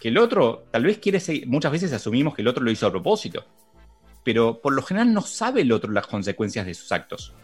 Que 0.01 0.09
el 0.09 0.19
otro, 0.19 0.67
tal 0.71 0.85
vez 0.85 0.99
quiere 0.99 1.21
seguir, 1.21 1.47
muchas 1.47 1.73
veces 1.73 1.93
asumimos 1.93 2.35
que 2.35 2.43
el 2.43 2.49
otro 2.49 2.65
lo 2.65 2.71
hizo 2.71 2.87
a 2.87 2.91
propósito, 2.91 3.45
pero 4.23 4.61
por 4.61 4.75
lo 4.75 4.83
general 4.83 5.13
no 5.13 5.23
sabe 5.23 5.63
el 5.63 5.73
otro 5.73 5.93
las 5.93 6.07
consecuencias 6.07 6.67
de 6.67 6.75
sus 6.75 6.91
actos. 6.93 7.35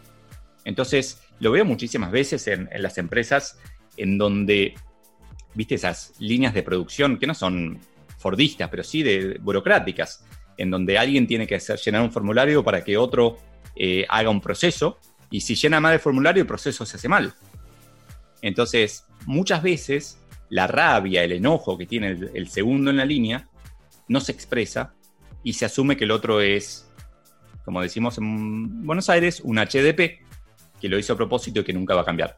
Entonces, 0.65 1.21
lo 1.39 1.51
veo 1.51 1.65
muchísimas 1.65 2.11
veces 2.11 2.47
en, 2.47 2.69
las 2.77 2.97
empresas 2.97 3.59
en 3.97 4.17
donde, 4.17 4.75
viste, 5.53 5.75
esas 5.75 6.13
líneas 6.19 6.53
de 6.53 6.63
producción 6.63 7.17
que 7.17 7.27
no 7.27 7.33
son 7.33 7.79
fordistas, 8.17 8.69
pero 8.69 8.83
sí 8.83 9.03
de 9.03 9.39
burocráticas, 9.41 10.25
en 10.57 10.69
donde 10.69 10.97
alguien 10.97 11.25
tiene 11.25 11.47
que 11.47 11.55
hacer, 11.55 11.79
llenar 11.79 12.01
un 12.01 12.11
formulario 12.11 12.63
para 12.63 12.83
que 12.83 12.97
otro 12.97 13.37
eh, 13.75 14.05
haga 14.09 14.29
un 14.29 14.41
proceso, 14.41 14.99
y 15.31 15.41
si 15.41 15.55
llena 15.55 15.79
mal 15.79 15.93
el 15.93 15.99
formulario, 15.99 16.41
el 16.41 16.47
proceso 16.47 16.85
se 16.85 16.97
hace 16.97 17.07
mal. 17.07 17.33
Entonces, 18.41 19.05
muchas 19.25 19.63
veces 19.63 20.19
la 20.49 20.67
rabia, 20.67 21.23
el 21.23 21.31
enojo 21.31 21.77
que 21.77 21.85
tiene 21.85 22.09
el, 22.33 22.49
segundo 22.49 22.91
en 22.91 22.97
la 22.97 23.05
línea, 23.05 23.47
no 24.07 24.19
se 24.19 24.33
expresa 24.33 24.93
y 25.43 25.53
se 25.53 25.65
asume 25.65 25.95
que 25.95 26.03
el 26.03 26.11
otro 26.11 26.41
es, 26.41 26.91
como 27.63 27.81
decimos 27.81 28.17
en 28.17 28.85
Buenos 28.85 29.09
Aires, 29.09 29.41
un 29.41 29.57
HDP, 29.57 30.20
que 30.81 30.89
lo 30.89 30.97
hizo 30.97 31.13
a 31.13 31.17
propósito 31.17 31.59
y 31.59 31.63
que 31.63 31.73
nunca 31.73 31.95
va 31.95 32.01
a 32.01 32.05
cambiar. 32.05 32.37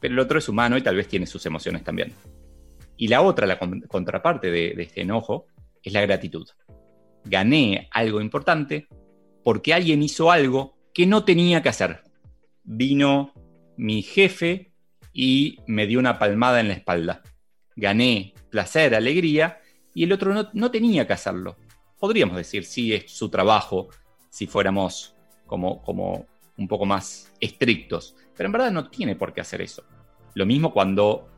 Pero 0.00 0.14
el 0.14 0.20
otro 0.20 0.38
es 0.38 0.48
humano 0.48 0.76
y 0.76 0.82
tal 0.82 0.96
vez 0.96 1.08
tiene 1.08 1.26
sus 1.26 1.44
emociones 1.46 1.82
también. 1.82 2.12
Y 2.96 3.08
la 3.08 3.22
otra, 3.22 3.46
la 3.46 3.58
contraparte 3.88 4.50
de 4.50 4.74
este 4.78 5.02
enojo, 5.02 5.46
es 5.82 5.92
la 5.92 6.00
gratitud 6.00 6.46
gané 7.24 7.88
algo 7.90 8.20
importante 8.20 8.86
porque 9.42 9.74
alguien 9.74 10.02
hizo 10.02 10.30
algo 10.30 10.76
que 10.92 11.06
no 11.06 11.24
tenía 11.24 11.62
que 11.62 11.68
hacer. 11.68 12.02
Vino 12.62 13.32
mi 13.76 14.02
jefe 14.02 14.72
y 15.12 15.58
me 15.66 15.86
dio 15.86 15.98
una 15.98 16.18
palmada 16.18 16.60
en 16.60 16.68
la 16.68 16.74
espalda. 16.74 17.22
Gané 17.76 18.34
placer, 18.50 18.94
alegría, 18.94 19.60
y 19.94 20.04
el 20.04 20.12
otro 20.12 20.50
no, 20.52 20.70
tenía 20.70 21.06
que 21.06 21.12
hacerlo. 21.12 21.56
Podríamos 21.98 22.36
decir, 22.36 22.64
sí, 22.64 22.94
es 22.94 23.10
su 23.10 23.28
trabajo, 23.28 23.88
si 24.30 24.46
fuéramos 24.46 25.14
como, 25.46 25.82
como 25.82 26.26
un 26.56 26.68
poco 26.68 26.86
más 26.86 27.32
estrictos, 27.40 28.16
pero 28.36 28.46
en 28.46 28.52
verdad 28.52 28.70
no 28.70 28.88
tiene 28.88 29.16
por 29.16 29.32
qué 29.32 29.40
hacer 29.40 29.60
eso. 29.60 29.84
Lo 30.34 30.46
mismo 30.46 30.72
cuando 30.72 31.28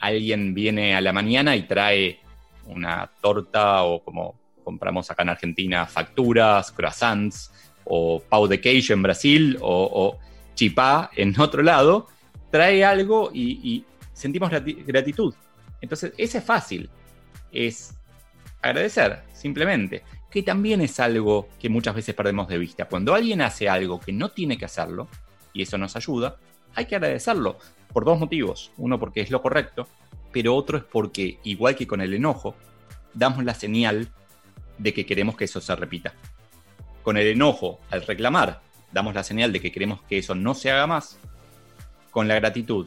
alguien 0.00 0.54
viene 0.54 0.94
a 0.94 1.00
la 1.00 1.12
mañana 1.12 1.56
y 1.56 1.62
trae 1.62 2.20
una 2.66 3.10
torta 3.20 3.82
o 3.82 4.02
como 4.04 4.40
compramos 4.64 5.10
acá 5.10 5.22
en 5.22 5.30
Argentina 5.30 5.86
facturas, 5.86 6.70
croissants, 6.70 7.52
o 7.84 8.20
pau 8.20 8.46
de 8.46 8.60
queijo 8.60 8.92
en 8.92 9.02
Brasil, 9.02 9.58
o, 9.60 10.18
chipá 10.54 11.10
en 11.16 11.38
otro 11.40 11.62
lado, 11.62 12.08
trae 12.50 12.84
algo 12.84 13.30
y, 13.32 13.84
sentimos 14.12 14.50
gratitud. 14.50 15.34
Entonces, 15.80 16.12
ese 16.16 16.38
es 16.38 16.44
fácil, 16.44 16.88
es 17.50 17.94
agradecer, 18.60 19.24
simplemente, 19.32 20.04
que 20.32 20.42
también 20.42 20.80
es 20.80 20.98
algo 20.98 21.48
que 21.60 21.68
muchas 21.68 21.94
veces 21.94 22.14
perdemos 22.14 22.48
de 22.48 22.56
vista. 22.56 22.86
Cuando 22.86 23.14
alguien 23.14 23.42
hace 23.42 23.68
algo 23.68 24.00
que 24.00 24.12
no 24.12 24.30
tiene 24.30 24.56
que 24.56 24.64
hacerlo, 24.64 25.08
y 25.52 25.60
eso 25.62 25.76
nos 25.76 25.94
ayuda, 25.94 26.38
hay 26.74 26.86
que 26.86 26.96
agradecerlo 26.96 27.58
por 27.92 28.06
dos 28.06 28.18
motivos. 28.18 28.72
Uno 28.78 28.98
porque 28.98 29.20
es 29.20 29.30
lo 29.30 29.42
correcto, 29.42 29.86
pero 30.32 30.56
otro 30.56 30.78
es 30.78 30.84
porque, 30.84 31.38
igual 31.44 31.76
que 31.76 31.86
con 31.86 32.00
el 32.00 32.14
enojo, 32.14 32.54
damos 33.12 33.44
la 33.44 33.52
señal 33.52 34.08
de 34.78 34.94
que 34.94 35.04
queremos 35.04 35.36
que 35.36 35.44
eso 35.44 35.60
se 35.60 35.76
repita. 35.76 36.14
Con 37.02 37.18
el 37.18 37.26
enojo, 37.26 37.80
al 37.90 38.06
reclamar, 38.06 38.62
damos 38.90 39.14
la 39.14 39.24
señal 39.24 39.52
de 39.52 39.60
que 39.60 39.70
queremos 39.70 40.00
que 40.04 40.16
eso 40.16 40.34
no 40.34 40.54
se 40.54 40.70
haga 40.70 40.86
más. 40.86 41.18
Con 42.10 42.26
la 42.26 42.36
gratitud, 42.36 42.86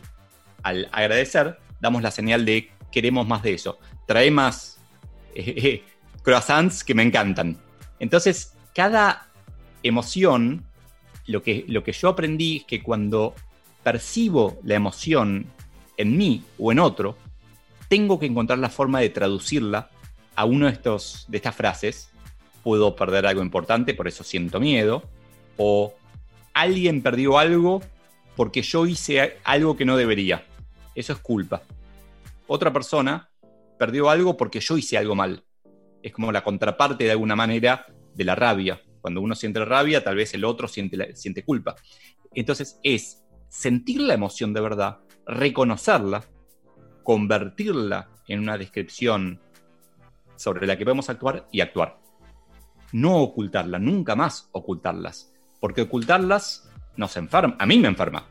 al 0.64 0.90
agradecer, 0.92 1.60
damos 1.80 2.02
la 2.02 2.10
señal 2.10 2.44
de 2.44 2.72
queremos 2.92 3.28
más 3.28 3.44
de 3.44 3.54
eso. 3.54 3.78
Trae 4.08 4.32
más 4.32 4.80
eh, 5.36 5.54
eh, 5.58 5.84
croissants 6.26 6.84
que 6.84 6.96
me 6.96 7.04
encantan. 7.04 7.58
Entonces, 8.00 8.58
cada 8.74 9.30
emoción, 9.84 10.66
lo 11.28 11.44
que, 11.44 11.64
lo 11.68 11.84
que 11.84 11.94
yo 11.94 12.10
aprendí 12.10 12.58
es 12.58 12.64
que 12.66 12.82
cuando 12.84 13.36
percibo 13.84 14.60
la 14.64 14.74
emoción 14.74 15.46
en 15.98 16.18
mí 16.18 16.44
o 16.58 16.72
en 16.72 16.80
otro, 16.80 17.16
tengo 17.88 18.20
que 18.20 18.26
encontrar 18.26 18.58
la 18.58 18.70
forma 18.70 19.00
de 19.00 19.12
traducirla 19.12 19.90
a 20.36 20.46
uno 20.46 20.66
de, 20.66 20.74
estos, 20.74 21.26
de 21.28 21.38
estas 21.38 21.56
frases, 21.56 22.10
puedo 22.64 22.96
perder 22.96 23.28
algo 23.28 23.44
importante, 23.44 23.94
por 23.94 24.08
eso 24.08 24.24
siento 24.24 24.60
miedo, 24.60 25.04
o 25.58 25.94
alguien 26.54 27.04
perdió 27.04 27.38
algo 27.38 27.84
porque 28.36 28.64
yo 28.64 28.88
hice 28.88 29.38
algo 29.44 29.78
que 29.78 29.86
no 29.86 29.96
debería. 29.96 30.44
Eso 30.96 31.14
es 31.14 31.20
culpa. 31.20 31.62
Otra 32.48 32.74
persona 32.74 33.30
perdió 33.78 34.10
algo 34.10 34.36
porque 34.36 34.60
yo 34.60 34.78
hice 34.78 34.98
algo 34.98 35.14
mal. 35.16 35.44
Es 36.06 36.14
como 36.14 36.32
la 36.32 36.44
contraparte 36.44 37.04
de 37.04 37.12
alguna 37.12 37.36
manera 37.36 37.88
de 38.14 38.24
la 38.24 38.36
rabia. 38.36 38.80
Cuando 39.02 39.22
uno 39.22 39.34
siente 39.34 39.66
rabia, 39.66 40.04
tal 40.04 40.16
vez 40.16 40.36
el 40.36 40.46
otro 40.46 40.68
siente, 40.68 41.16
siente 41.16 41.44
culpa. 41.44 41.76
Entonces 42.36 42.80
es 42.84 43.26
sentir 43.48 44.02
la 44.02 44.14
emoción 44.14 44.54
de 44.54 44.62
verdad, 44.62 45.00
reconocerla, 45.26 46.24
convertirla 47.02 48.12
en 48.28 48.42
una 48.42 48.56
descripción 48.56 49.42
sobre 50.36 50.68
la 50.68 50.78
que 50.78 50.86
podemos 50.86 51.10
actuar 51.10 51.48
y 51.52 51.62
actuar. 51.62 51.98
No 52.92 53.18
ocultarla, 53.24 53.80
nunca 53.80 54.16
más 54.16 54.50
ocultarlas, 54.52 55.34
porque 55.60 55.82
ocultarlas 55.82 56.70
nos 56.98 57.18
enferma, 57.18 57.56
a 57.58 57.66
mí 57.66 57.80
me 57.80 57.88
enferma. 57.88 58.28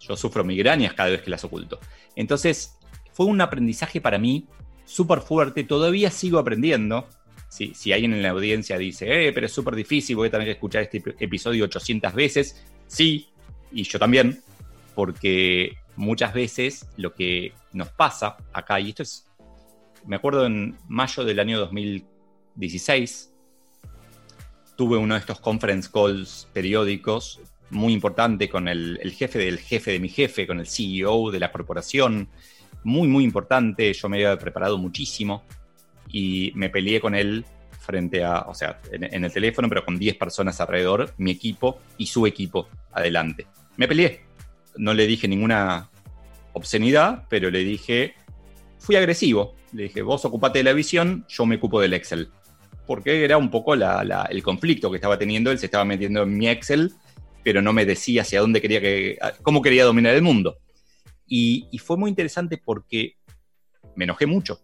Yo 0.00 0.16
sufro 0.16 0.42
migrañas 0.42 0.94
cada 0.94 1.10
vez 1.10 1.22
que 1.22 1.30
las 1.30 1.44
oculto. 1.44 1.78
Entonces, 2.16 2.80
fue 3.12 3.26
un 3.26 3.40
aprendizaje 3.40 4.00
para 4.00 4.18
mí 4.18 4.48
súper 4.92 5.20
fuerte, 5.20 5.64
todavía 5.64 6.10
sigo 6.10 6.38
aprendiendo. 6.38 7.08
Si, 7.48 7.74
si 7.74 7.92
alguien 7.92 8.14
en 8.14 8.22
la 8.22 8.30
audiencia 8.30 8.78
dice, 8.78 9.28
eh, 9.28 9.32
pero 9.32 9.46
es 9.46 9.52
súper 9.52 9.74
difícil, 9.74 10.16
voy 10.16 10.28
a 10.28 10.30
tener 10.30 10.46
que 10.46 10.52
escuchar 10.52 10.82
este 10.82 11.02
episodio 11.18 11.64
800 11.64 12.14
veces, 12.14 12.64
sí, 12.86 13.28
y 13.70 13.82
yo 13.82 13.98
también, 13.98 14.40
porque 14.94 15.76
muchas 15.96 16.32
veces 16.32 16.88
lo 16.96 17.12
que 17.12 17.52
nos 17.72 17.88
pasa 17.90 18.38
acá, 18.52 18.80
y 18.80 18.90
esto 18.90 19.02
es 19.02 19.26
me 20.06 20.16
acuerdo 20.16 20.46
en 20.46 20.76
mayo 20.88 21.24
del 21.24 21.38
año 21.38 21.58
2016, 21.58 23.32
tuve 24.76 24.96
uno 24.96 25.14
de 25.14 25.20
estos 25.20 25.40
conference 25.40 25.88
calls 25.92 26.48
periódicos 26.52 27.40
muy 27.70 27.92
importante 27.92 28.48
con 28.48 28.68
el, 28.68 28.98
jefe 29.16 29.38
del 29.38 29.58
jefe 29.58 29.92
de 29.92 30.00
mi 30.00 30.08
jefe, 30.08 30.46
con 30.46 30.60
el 30.60 30.66
CEO 30.66 31.30
de 31.30 31.40
la 31.40 31.52
corporación, 31.52 32.28
muy, 32.84 33.08
muy 33.08 33.24
importante. 33.24 33.92
Yo 33.92 34.08
me 34.08 34.16
había 34.16 34.38
preparado 34.38 34.78
muchísimo 34.78 35.44
y 36.08 36.52
me 36.54 36.70
peleé 36.70 37.00
con 37.00 37.14
él 37.14 37.44
frente 37.82 38.22
a, 38.22 38.40
o 38.42 38.54
sea, 38.54 38.80
en, 38.92 39.24
el 39.24 39.32
teléfono, 39.32 39.68
pero 39.68 39.84
con 39.84 39.98
10 39.98 40.16
personas 40.16 40.60
alrededor, 40.60 41.12
mi 41.18 41.32
equipo 41.32 41.80
y 41.98 42.06
su 42.06 42.26
equipo 42.26 42.68
adelante. 42.92 43.46
Me 43.76 43.88
peleé. 43.88 44.22
No 44.76 44.94
le 44.94 45.06
dije 45.06 45.28
ninguna 45.28 45.90
obscenidad, 46.52 47.24
pero 47.28 47.50
le 47.50 47.64
dije, 47.64 48.14
fui 48.78 48.96
agresivo. 48.96 49.56
Le 49.72 49.84
dije, 49.84 50.02
vos 50.02 50.24
ocupate 50.24 50.60
de 50.60 50.64
la 50.64 50.72
visión, 50.72 51.26
yo 51.28 51.44
me 51.44 51.56
ocupo 51.56 51.80
del 51.80 51.94
Excel. 51.94 52.30
Porque 52.86 53.24
era 53.24 53.36
un 53.36 53.50
poco 53.50 53.74
el 53.74 54.42
conflicto 54.42 54.90
que 54.90 54.96
estaba 54.96 55.18
teniendo. 55.18 55.50
Él 55.50 55.58
se 55.58 55.66
estaba 55.66 55.84
metiendo 55.84 56.22
en 56.22 56.36
mi 56.36 56.48
Excel, 56.48 56.92
pero 57.42 57.62
no 57.62 57.72
me 57.72 57.84
decía 57.84 58.22
hacia 58.22 58.40
dónde 58.40 58.60
quería 58.60 58.80
que, 58.80 59.18
cómo 59.42 59.62
quería 59.62 59.84
dominar 59.84 60.14
el 60.14 60.22
mundo. 60.22 60.58
Y, 61.26 61.78
fue 61.78 61.96
muy 61.96 62.10
interesante 62.10 62.60
porque 62.62 63.16
me 63.96 64.04
enojé 64.04 64.26
mucho. 64.26 64.60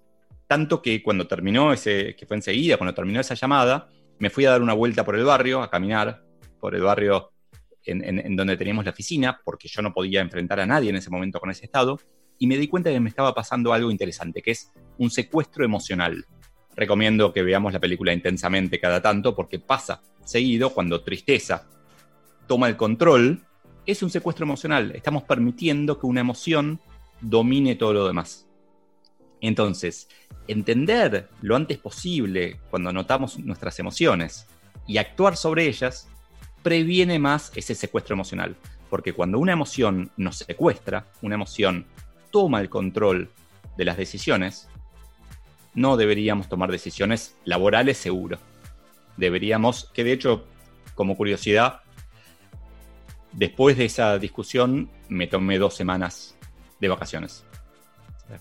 Tanto 0.47 0.81
que 0.83 1.03
cuando 1.03 1.27
terminó 1.27 1.73
ese, 1.73 2.15
que 2.17 2.27
fue 2.27 2.37
enseguida, 2.37 2.77
cuando 2.77 2.95
terminó 2.95 3.21
esa 3.21 3.35
llamada, 3.35 3.89
me 4.19 4.31
fui 4.31 4.45
a 4.45 4.51
dar 4.51 4.63
una 4.63 4.75
vuelta 4.75 5.05
por 5.05 5.17
el 5.17 5.25
barrio, 5.25 5.63
a 5.63 5.71
caminar 5.71 6.23
por 6.61 6.75
el 6.75 6.83
barrio 6.83 7.33
en, 7.85 8.37
donde 8.37 8.57
teníamos 8.57 8.85
la 8.85 8.91
oficina, 8.91 9.41
porque 9.45 9.69
yo 9.69 9.83
no 9.83 9.93
podía 9.93 10.21
enfrentar 10.21 10.61
a 10.61 10.67
nadie 10.67 10.91
en 10.91 10.97
ese 10.97 11.11
momento 11.11 11.41
con 11.41 11.51
ese 11.51 11.65
estado 11.65 11.99
y 12.39 12.47
me 12.47 12.57
di 12.57 12.69
cuenta 12.69 12.91
que 12.91 13.01
me 13.01 13.09
estaba 13.09 13.35
pasando 13.35 13.73
algo 13.73 13.91
interesante, 13.91 14.43
que 14.43 14.53
es 14.53 14.73
un 14.99 15.11
secuestro 15.11 15.65
emocional. 15.65 16.25
Recomiendo 16.77 17.33
que 17.33 17.43
veamos 17.43 17.73
la 17.73 17.81
película 17.81 18.13
intensamente 18.13 18.79
cada 18.79 19.03
tanto 19.03 19.35
porque 19.35 19.59
pasa 19.59 20.03
seguido 20.25 20.71
cuando 20.71 21.03
tristeza 21.03 21.67
toma 22.47 22.69
el 22.69 22.77
control, 22.77 23.45
es 23.89 24.03
un 24.03 24.11
secuestro 24.11 24.45
emocional. 24.45 24.93
Estamos 24.95 25.23
permitiendo 25.23 25.99
que 25.99 26.05
una 26.05 26.21
emoción 26.21 26.79
domine 27.23 27.75
todo 27.75 27.95
lo 27.95 28.07
demás. 28.07 28.47
Entonces, 29.41 30.09
entender 30.47 31.31
lo 31.41 31.57
antes 31.57 31.79
posible 31.79 32.61
cuando 32.69 32.93
notamos 32.93 33.39
nuestras 33.39 33.79
emociones 33.79 34.47
y 34.87 34.99
actuar 34.99 35.39
sobre 35.39 35.67
ellas 35.67 36.07
previene 36.63 37.19
más 37.19 37.51
ese 37.57 37.75
secuestro 37.75 38.13
emocional. 38.13 38.57
Porque 38.91 39.15
cuando 39.15 39.39
una 39.39 39.53
emoción 39.53 40.11
nos 40.19 40.37
secuestra, 40.37 41.07
una 41.23 41.37
emoción 41.37 41.87
toma 42.31 42.61
el 42.61 42.69
control 42.69 43.31
de 43.79 43.87
las 43.87 43.97
decisiones, 43.97 44.69
no 45.73 45.97
deberíamos 45.97 46.51
tomar 46.51 46.71
decisiones 46.71 47.39
laborales 47.47 47.97
seguro. 47.97 48.39
Deberíamos, 49.17 49.91
que 49.95 50.05
de 50.05 50.13
hecho, 50.13 50.45
como 50.95 51.17
curiosidad, 51.17 51.81
después 53.33 53.77
de 53.77 53.85
esa 53.85 54.19
discusión 54.19 54.91
me 55.09 55.27
tomé 55.27 55.59
dos 55.59 55.75
semanas 55.75 56.37
de 56.81 56.89
vacaciones. 56.89 57.45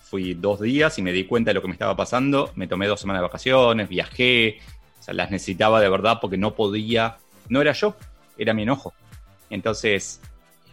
Fui 0.01 0.33
dos 0.33 0.59
días 0.59 0.97
y 0.99 1.01
me 1.01 1.13
di 1.13 1.25
cuenta 1.25 1.51
de 1.51 1.55
lo 1.55 1.61
que 1.61 1.67
me 1.67 1.73
estaba 1.73 1.95
pasando, 1.95 2.51
me 2.55 2.67
tomé 2.67 2.87
dos 2.87 2.99
semanas 2.99 3.21
de 3.21 3.27
vacaciones, 3.27 3.87
viajé, 3.87 4.59
las 5.07 5.31
necesitaba 5.31 5.79
de 5.79 5.89
verdad 5.89 6.17
porque 6.21 6.37
no 6.37 6.55
podía, 6.55 7.17
no 7.47 7.61
era 7.61 7.71
yo, 7.71 7.95
era 8.37 8.53
mi 8.53 8.63
enojo. 8.63 8.93
Entonces, 9.49 10.19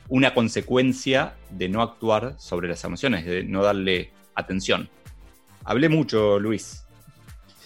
una 0.09 0.35
consecuencia 0.35 1.35
de 1.51 1.69
no 1.69 1.83
actuar 1.83 2.35
sobre 2.39 2.69
las 2.69 2.83
emociones, 2.85 3.25
de 3.25 3.45
no 3.45 3.63
darle 3.63 4.13
atención. 4.35 4.89
Hablé 5.65 5.89
mucho, 5.89 6.39
Luis. 6.39 6.85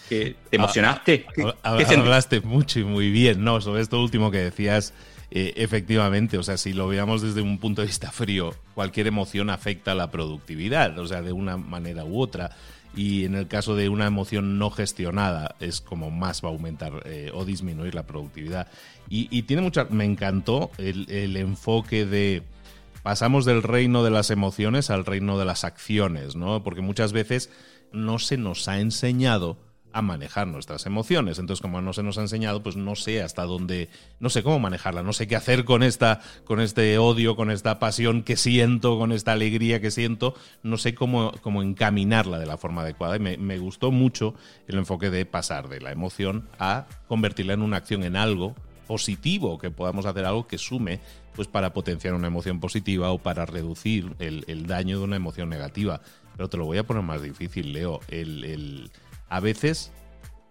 ¿Te 0.09 0.37
ah, 0.39 0.49
emocionaste? 0.53 1.27
hablaste 1.63 2.41
mucho 2.41 2.81
y 2.81 2.85
muy 2.85 3.11
bien, 3.11 3.45
¿no? 3.45 3.61
Sobre 3.61 3.83
esto 3.83 4.01
último 4.01 4.31
que 4.31 4.39
decías, 4.39 4.95
eh, 5.31 5.53
efectivamente, 5.57 6.39
o 6.39 6.43
sea, 6.43 6.57
si 6.57 6.73
lo 6.73 6.89
veamos 6.89 7.21
desde 7.21 7.43
un 7.43 7.59
punto 7.59 7.83
de 7.83 7.87
vista 7.87 8.11
frío, 8.11 8.55
cualquier 8.75 9.07
emoción 9.07 9.51
afecta 9.51 9.93
a 9.93 9.95
la 9.95 10.11
productividad, 10.11 10.99
o 10.99 11.07
sea, 11.07 11.21
de 11.21 11.33
una 11.33 11.57
manera 11.57 12.05
u 12.05 12.21
otra. 12.21 12.51
Y 12.97 13.25
en 13.25 13.35
el 13.35 13.47
caso 13.47 13.77
de 13.77 13.91
una 13.91 14.07
emoción 14.07 14.59
no 14.59 14.71
gestionada, 14.71 15.55
es 15.61 15.83
como 15.83 16.11
más 16.11 16.43
va 16.43 16.49
a 16.49 16.53
aumentar 16.53 17.03
eh, 17.05 17.31
o 17.35 17.45
disminuir 17.45 17.95
la 17.95 18.07
productividad. 18.07 18.69
Y, 19.11 19.43
tiene 19.43 19.63
mucha. 19.63 19.85
Me 19.85 20.05
encantó 20.05 20.71
el, 20.79 21.37
enfoque 21.37 22.05
de 22.05 22.43
pasamos 23.03 23.45
del 23.45 23.63
reino 23.63 24.03
de 24.03 24.11
las 24.11 24.31
emociones 24.31 24.91
al 24.91 25.07
reino 25.07 25.39
de 25.39 25.45
las 25.45 25.65
acciones, 25.65 26.37
¿no? 26.37 26.63
Porque 26.63 26.81
muchas 26.81 27.13
veces 27.13 27.51
no 27.93 28.19
se 28.19 28.37
nos 28.37 28.69
ha 28.69 28.81
enseñado 28.81 29.57
manejar 30.03 30.47
nuestras 30.47 30.87
emociones. 30.87 31.39
Entonces, 31.39 31.63
como 31.63 31.81
no 31.81 31.93
se 31.93 32.03
nos 32.03 32.19
ha 32.19 32.23
enseñado, 32.23 32.63
pues 32.63 32.77
no 32.77 32.95
sé 32.95 33.23
hasta 33.23 33.45
dónde, 33.45 33.89
no 34.21 34.31
sé 34.31 34.43
cómo 34.43 34.59
manejarla, 34.59 35.03
no 35.03 35.13
sé 35.13 35.27
qué 35.27 35.37
hacer 35.37 35.65
con 35.65 35.83
esta, 35.83 36.21
con 36.45 36.61
este 36.61 36.99
odio, 36.99 37.37
con 37.37 37.51
esta 37.51 37.79
pasión 37.79 38.23
que 38.23 38.37
siento, 38.37 38.99
con 38.99 39.13
esta 39.13 39.33
alegría 39.33 39.81
que 39.81 39.91
siento, 39.91 40.35
no 40.63 40.77
sé 40.79 40.95
cómo, 40.95 41.33
cómo 41.43 41.63
encaminarla 41.63 42.39
de 42.39 42.47
la 42.47 42.57
forma 42.57 42.83
adecuada. 42.83 43.17
Y 43.17 43.21
me, 43.21 43.37
me 43.37 43.59
gustó 43.59 43.91
mucho 43.91 44.35
el 44.67 44.79
enfoque 44.79 45.11
de 45.11 45.27
pasar 45.27 45.69
de 45.69 45.81
la 45.81 45.93
emoción 45.93 46.49
a 46.59 46.87
convertirla 47.07 47.55
en 47.55 47.63
una 47.63 47.79
acción, 47.79 48.05
en 48.05 48.17
algo 48.17 48.55
positivo, 48.89 49.59
que 49.59 49.71
podamos 49.71 50.07
hacer 50.07 50.25
algo 50.25 50.47
que 50.49 50.59
sume 50.59 51.01
pues 51.39 51.47
para 51.47 51.73
potenciar 51.73 52.15
una 52.15 52.27
emoción 52.27 52.59
positiva 52.59 53.13
o 53.13 53.19
para 53.19 53.47
reducir 53.47 54.13
el, 54.19 54.67
daño 54.67 54.99
de 54.99 55.05
una 55.05 55.15
emoción 55.15 55.49
negativa. 55.49 56.01
Pero 56.37 56.49
te 56.49 56.57
lo 56.57 56.65
voy 56.65 56.79
a 56.79 56.83
poner 56.83 57.05
más 57.05 57.23
difícil, 57.23 57.73
Leo. 57.73 58.01
El, 58.09 58.91
a 59.29 59.41
veces 59.41 59.93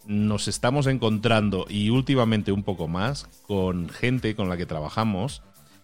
nos 0.05 0.47
estamos 0.47 0.87
encontrando, 0.87 1.65
y 1.69 1.89
últimamente 1.89 2.51
un 2.51 2.63
poco 2.63 2.87
más, 2.87 3.27
con 3.45 3.89
gente 3.89 4.35
con 4.35 4.49
la 4.49 4.57
que 4.57 4.65
trabajamos 4.65 5.43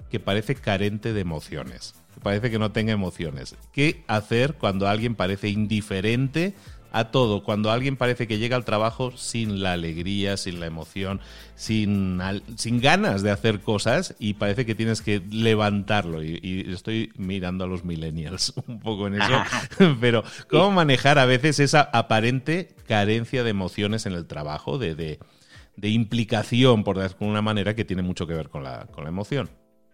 que 0.09 0.19
parece 0.19 0.55
carente 0.55 1.11
de 1.11 1.21
emociones. 1.21 1.95
Que 2.13 2.19
parece 2.21 2.51
que 2.51 2.59
no 2.59 2.71
tenga 2.71 2.93
emociones. 2.93 3.55
¿Qué 3.71 4.03
hacer 4.07 4.53
cuando 4.53 4.87
alguien 4.87 5.15
parece 5.15 5.49
indiferente 5.49 6.53
a 6.93 7.05
todo. 7.05 7.43
Cuando 7.43 7.71
alguien 7.71 7.97
parece 7.97 8.27
que 8.27 8.37
llega 8.37 8.55
al 8.55 8.65
trabajo 8.65 9.11
sin 9.17 9.63
la 9.63 9.73
alegría, 9.73 10.37
sin 10.37 10.59
la 10.59 10.67
emoción, 10.67 11.19
sin, 11.55 12.21
sin 12.55 12.79
ganas 12.79 13.23
de 13.23 13.31
hacer 13.31 13.61
cosas 13.61 14.15
y 14.19 14.35
parece 14.35 14.65
que 14.65 14.75
tienes 14.75 15.01
que 15.01 15.21
levantarlo. 15.31 16.23
Y, 16.23 16.67
estoy 16.71 17.11
mirando 17.17 17.63
a 17.63 17.67
los 17.67 17.83
millennials 17.83 18.53
un 18.67 18.79
poco 18.79 19.07
en 19.07 19.15
eso. 19.15 19.33
Pero, 19.99 20.23
¿cómo 20.47 20.71
manejar 20.71 21.17
a 21.17 21.25
veces 21.25 21.59
esa 21.59 21.81
aparente 21.81 22.69
carencia 22.87 23.43
de 23.43 23.49
emociones 23.49 24.05
en 24.05 24.13
el 24.13 24.27
trabajo, 24.27 24.77
de, 24.77 24.93
de, 24.95 25.89
implicación, 25.89 26.83
por 26.83 26.99
decirlo 26.99 27.25
de 27.25 27.31
una 27.31 27.41
manera, 27.41 27.75
que 27.75 27.85
tiene 27.85 28.03
mucho 28.03 28.27
que 28.27 28.35
ver 28.35 28.49
con 28.49 28.63
la, 28.63 28.85
con 28.85 29.03
la 29.03 29.09
emoción? 29.09 29.49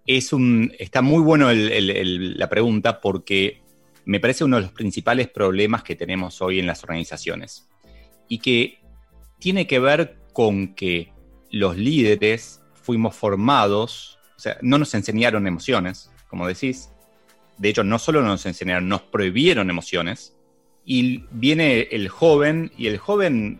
Es 0.06 0.34
un, 0.34 0.74
está 0.78 1.02
muy 1.02 1.22
bueno 1.22 1.50
la 1.54 2.50
pregunta 2.50 3.00
porque 3.00 3.62
me 4.10 4.19
parece 4.19 4.43
uno 4.43 4.56
de 4.56 4.63
los 4.63 4.72
principales 4.72 5.28
problemas 5.28 5.84
que 5.84 5.95
tenemos 5.95 6.41
hoy 6.41 6.58
en 6.58 6.65
las 6.65 6.84
organizaciones 6.84 7.69
y 8.28 8.39
que 8.39 8.80
tiene 9.38 9.67
que 9.67 9.78
ver 9.78 10.17
con 10.34 10.74
que 10.74 11.13
los 11.52 11.78
líderes 11.78 12.60
fuimos 12.74 13.15
formados, 13.15 14.17
o 14.36 14.39
sea, 14.39 14.58
no 14.63 14.80
nos 14.80 14.95
enseñaron 14.95 15.45
emociones, 15.45 16.10
como 16.28 16.48
decís. 16.48 16.89
De 17.60 17.69
hecho, 17.69 17.84
no 17.84 18.00
solo 18.00 18.24
nos 18.24 18.48
enseñaron, 18.48 18.89
nos 18.89 19.04
prohibieron 19.04 19.69
emociones. 19.69 20.36
Y 20.84 21.26
viene 21.30 21.82
el 21.91 22.10
joven 22.10 22.72
y 22.76 22.88
el 22.88 22.98
joven 22.98 23.60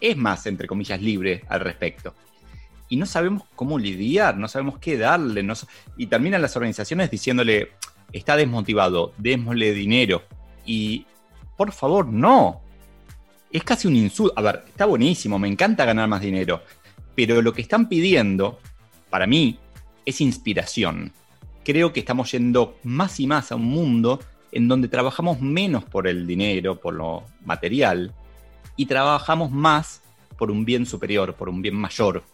es 0.00 0.16
más, 0.16 0.46
entre 0.46 0.68
comillas, 0.68 1.02
libre 1.02 1.42
al 1.48 1.62
respecto. 1.62 2.14
Y 2.88 2.96
no 2.96 3.06
sabemos 3.06 3.42
cómo 3.56 3.76
lidiar, 3.76 4.36
no 4.36 4.46
sabemos 4.46 4.78
qué 4.78 4.96
darle. 4.96 5.44
y 5.96 6.06
terminan 6.06 6.42
las 6.42 6.54
organizaciones 6.54 7.10
diciéndole, 7.10 7.72
está 8.12 8.36
desmotivado, 8.36 9.12
démosle 9.18 9.72
dinero. 9.72 10.22
Y 10.64 11.06
por 11.56 11.72
favor, 11.72 12.06
no. 12.06 12.62
Es 13.50 13.64
casi 13.64 13.88
un 13.88 13.96
insulto. 13.96 14.32
A 14.36 14.42
ver, 14.42 14.64
está 14.68 14.86
buenísimo, 14.86 15.38
me 15.38 15.48
encanta 15.48 15.84
ganar 15.84 16.08
más 16.08 16.20
dinero. 16.20 16.62
Pero 17.14 17.42
lo 17.42 17.52
que 17.52 17.62
están 17.62 17.88
pidiendo, 17.88 18.58
para 19.10 19.26
mí, 19.26 19.58
es 20.06 20.20
inspiración. 20.20 21.12
Creo 21.64 21.92
que 21.92 22.00
estamos 22.00 22.30
yendo 22.32 22.78
más 22.82 23.20
y 23.20 23.26
más 23.26 23.52
a 23.52 23.56
un 23.56 23.66
mundo 23.66 24.20
en 24.52 24.68
donde 24.68 24.88
trabajamos 24.88 25.40
menos 25.40 25.84
por 25.84 26.08
el 26.08 26.26
dinero, 26.26 26.80
por 26.80 26.94
lo 26.94 27.24
material, 27.44 28.14
y 28.76 28.86
trabajamos 28.86 29.50
más 29.50 30.02
por 30.38 30.50
un 30.50 30.64
bien 30.64 30.86
superior, 30.86 31.34
por 31.34 31.48
un 31.48 31.62
bien 31.62 31.76
mayor. 31.76 32.24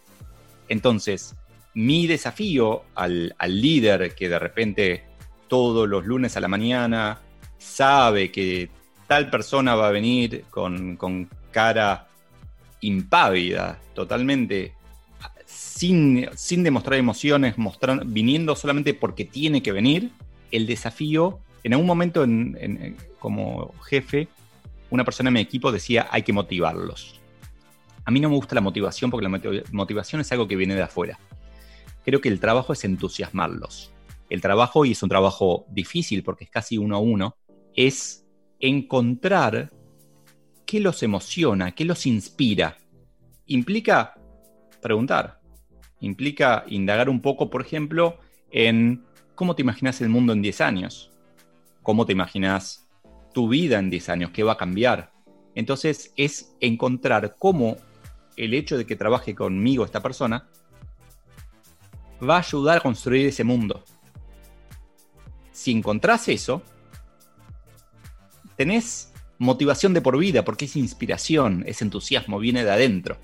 Entonces, 0.69 1.35
mi 1.73 2.07
desafío 2.07 2.83
al, 2.95 3.35
al 3.37 3.61
líder 3.61 4.15
que 4.15 4.29
de 4.29 4.39
repente 4.39 5.06
todos 5.47 5.87
los 5.87 6.05
lunes 6.05 6.37
a 6.37 6.39
la 6.39 6.47
mañana, 6.47 7.19
sabe 7.57 8.31
que 8.31 8.69
tal 9.07 9.29
persona 9.29 9.75
va 9.75 9.87
a 9.87 9.91
venir 9.91 10.45
con, 10.49 11.29
cara 11.51 12.07
impávida, 12.81 13.79
totalmente 13.95 14.73
sin, 15.45 16.29
sin 16.35 16.63
demostrar 16.63 16.99
emociones, 16.99 17.55
viniendo 18.05 18.55
solamente 18.55 18.93
porque 18.93 19.25
tiene 19.25 19.63
que 19.63 19.71
venir, 19.71 20.11
el 20.51 20.67
desafío, 20.67 21.39
en 21.63 21.73
algún 21.73 21.87
momento 21.87 22.25
como 23.19 23.73
jefe, 23.83 24.27
una 24.89 25.03
persona 25.03 25.29
en 25.29 25.33
mi 25.33 25.39
equipo 25.41 25.71
decía 25.71 26.07
hay 26.11 26.21
que 26.21 26.33
motivarlos. 26.33 27.19
A 28.05 28.11
mí 28.11 28.19
no 28.19 28.29
me 28.29 28.35
gusta 28.35 28.55
la 28.55 28.61
motivación 28.61 29.11
porque 29.11 29.27
la 29.27 29.65
motivación 29.71 30.21
es 30.21 30.31
algo 30.31 30.47
que 30.47 30.55
viene 30.55 30.75
de 30.75 30.83
afuera. 30.83 31.19
Creo 32.05 32.21
que 32.21 32.29
el 32.29 32.39
trabajo 32.39 32.71
es 32.71 32.85
entusiasmarlos 32.85 33.91
el 34.29 34.41
trabajo, 34.41 34.85
y 34.85 34.91
es 34.91 35.03
un 35.03 35.09
trabajo 35.09 35.65
difícil 35.69 36.23
porque 36.23 36.45
es 36.45 36.49
casi 36.49 36.77
uno 36.77 36.95
a 36.95 36.99
uno, 36.99 37.35
es 37.75 38.25
encontrar 38.59 39.71
qué 40.65 40.79
los 40.79 41.01
emociona, 41.03 41.73
qué 41.73 41.85
los 41.85 42.05
inspira. 42.05 42.77
Implica 43.45 44.15
preguntar, 44.81 45.39
implica 46.01 46.65
indagar 46.67 47.09
un 47.09 47.21
poco, 47.21 47.49
por 47.49 47.61
ejemplo, 47.61 48.19
en 48.51 49.05
cómo 49.35 49.55
te 49.55 49.61
imaginas 49.61 50.01
el 50.01 50.09
mundo 50.09 50.33
en 50.33 50.41
10 50.41 50.61
años, 50.61 51.11
cómo 51.81 52.05
te 52.05 52.11
imaginas 52.11 52.87
tu 53.33 53.47
vida 53.47 53.79
en 53.79 53.89
10 53.89 54.09
años, 54.09 54.31
qué 54.31 54.43
va 54.43 54.53
a 54.53 54.57
cambiar. 54.57 55.11
Entonces 55.55 56.13
es 56.17 56.55
encontrar 56.59 57.35
cómo 57.37 57.77
el 58.35 58.53
hecho 58.53 58.77
de 58.77 58.85
que 58.85 58.95
trabaje 58.95 59.33
conmigo 59.33 59.85
esta 59.85 60.01
persona 60.01 60.47
va 62.21 62.35
a 62.35 62.39
ayudar 62.39 62.77
a 62.77 62.81
construir 62.81 63.27
ese 63.27 63.43
mundo 63.43 63.83
si 65.57 65.71
encontrás 65.71 66.27
eso, 66.27 66.61
tenés 68.55 69.11
motivación 69.39 69.91
de 69.91 70.01
por 70.01 70.15
vida, 70.15 70.45
porque 70.45 70.65
es 70.65 70.75
inspiración, 70.75 71.63
es 71.65 71.81
entusiasmo, 71.81 72.37
viene 72.37 72.63
de 72.63 72.69
adentro. 72.69 73.17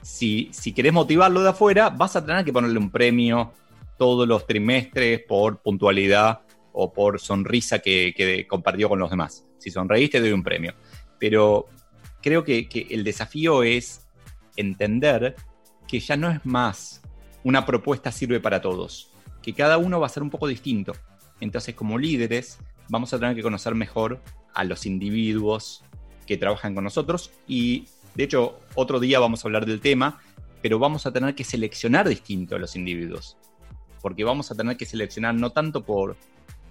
Si, 0.00 0.48
si 0.52 0.72
querés 0.72 0.94
motivarlo 0.94 1.42
de 1.42 1.50
afuera, 1.50 1.90
vas 1.90 2.16
a 2.16 2.24
tener 2.24 2.46
que 2.46 2.52
ponerle 2.52 2.78
un 2.78 2.90
premio 2.90 3.52
todos 3.98 4.26
los 4.26 4.46
trimestres 4.46 5.20
por 5.28 5.60
puntualidad 5.60 6.40
o 6.72 6.90
por 6.94 7.20
sonrisa 7.20 7.80
que, 7.80 8.46
compartió 8.48 8.88
con 8.88 8.98
los 8.98 9.10
demás. 9.10 9.46
Si 9.58 9.70
sonreíste, 9.70 10.20
te 10.20 10.22
doy 10.22 10.32
un 10.32 10.42
premio. 10.42 10.72
Pero 11.18 11.66
creo 12.22 12.42
que, 12.42 12.70
que 12.70 12.86
el 12.88 13.04
desafío 13.04 13.62
es 13.62 14.08
entender 14.56 15.36
que 15.86 16.00
ya 16.00 16.16
no 16.16 16.30
es 16.30 16.42
más 16.46 17.02
una 17.42 17.66
propuesta 17.66 18.10
sirve 18.10 18.40
para 18.40 18.62
todos, 18.62 19.10
que 19.42 19.52
cada 19.52 19.76
uno 19.76 20.00
va 20.00 20.06
a 20.06 20.08
ser 20.08 20.22
un 20.22 20.30
poco 20.30 20.48
distinto 20.48 20.94
entonces, 21.44 21.74
como 21.74 21.98
líderes, 21.98 22.58
vamos 22.88 23.12
a 23.12 23.18
tener 23.18 23.36
que 23.36 23.42
conocer 23.42 23.74
mejor 23.74 24.22
a 24.54 24.64
los 24.64 24.86
individuos 24.86 25.84
que 26.26 26.38
trabajan 26.38 26.74
con 26.74 26.84
nosotros 26.84 27.30
y 27.46 27.86
de 28.14 28.24
hecho 28.24 28.60
otro 28.74 28.98
día 28.98 29.18
vamos 29.20 29.44
a 29.44 29.48
hablar 29.48 29.66
del 29.66 29.80
tema, 29.80 30.22
pero 30.62 30.78
vamos 30.78 31.04
a 31.04 31.12
tener 31.12 31.34
que 31.34 31.44
seleccionar 31.44 32.08
distinto 32.08 32.56
a 32.56 32.58
los 32.58 32.76
individuos, 32.76 33.36
porque 34.00 34.24
vamos 34.24 34.50
a 34.50 34.54
tener 34.54 34.78
que 34.78 34.86
seleccionar 34.86 35.34
no 35.34 35.50
tanto 35.50 35.84
por, 35.84 36.16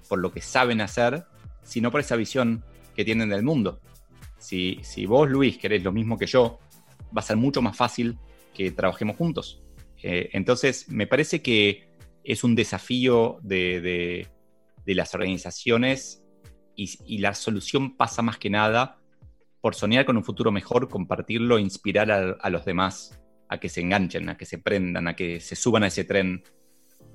por 0.10 0.18
lo 0.18 0.32
que 0.32 0.42
saben 0.42 0.82
hacer, 0.82 1.24
sino 1.62 1.92
por 1.92 2.02
esa 2.02 2.16
visión 2.16 2.64
que 2.96 3.06
tienen 3.06 3.30
del 3.30 3.44
mundo. 3.44 3.80
Si, 4.40 4.80
si 4.82 5.06
vos, 5.06 5.30
Luis, 5.30 5.60
querés 5.60 5.84
lo 5.84 5.92
mismo 5.92 6.18
que 6.18 6.26
yo, 6.26 6.58
va 7.16 7.22
a 7.22 7.22
ser 7.22 7.38
mucho 7.38 7.62
más 7.62 7.78
fácil 7.78 8.18
que 8.56 8.72
trabajemos 8.72 9.18
juntos. 9.18 9.62
Eh, 10.02 10.30
entonces, 10.34 10.90
me 10.90 11.06
parece 11.06 11.44
que 11.44 11.94
es 12.24 12.44
un 12.44 12.56
desafío 12.56 13.40
de, 13.42 14.28
las 14.86 15.14
organizaciones 15.14 16.24
y, 16.76 17.18
la 17.20 17.34
solución 17.34 17.96
pasa 17.96 18.22
más 18.22 18.38
que 18.38 18.50
nada 18.50 18.98
por 19.62 19.76
soñar 19.76 20.06
con 20.06 20.18
un 20.18 20.24
futuro 20.24 20.52
mejor, 20.52 20.90
compartirlo, 20.90 21.60
inspirar 21.60 22.12
a, 22.12 22.50
los 22.50 22.66
demás 22.66 23.20
a 23.48 23.60
que 23.60 23.70
se 23.70 23.82
enganchen, 23.82 24.28
a 24.30 24.38
que 24.38 24.46
se 24.46 24.58
prendan, 24.58 25.08
a 25.08 25.16
que 25.16 25.40
se 25.40 25.56
suban 25.56 25.84
a 25.84 25.88
ese 25.88 26.04
tren 26.04 26.44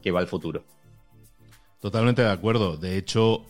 que 0.00 0.10
va 0.10 0.20
al 0.20 0.28
futuro. 0.28 0.64
Totalmente 1.80 2.22
de 2.22 2.30
acuerdo. 2.30 2.76
De 2.76 2.96
hecho, 2.96 3.44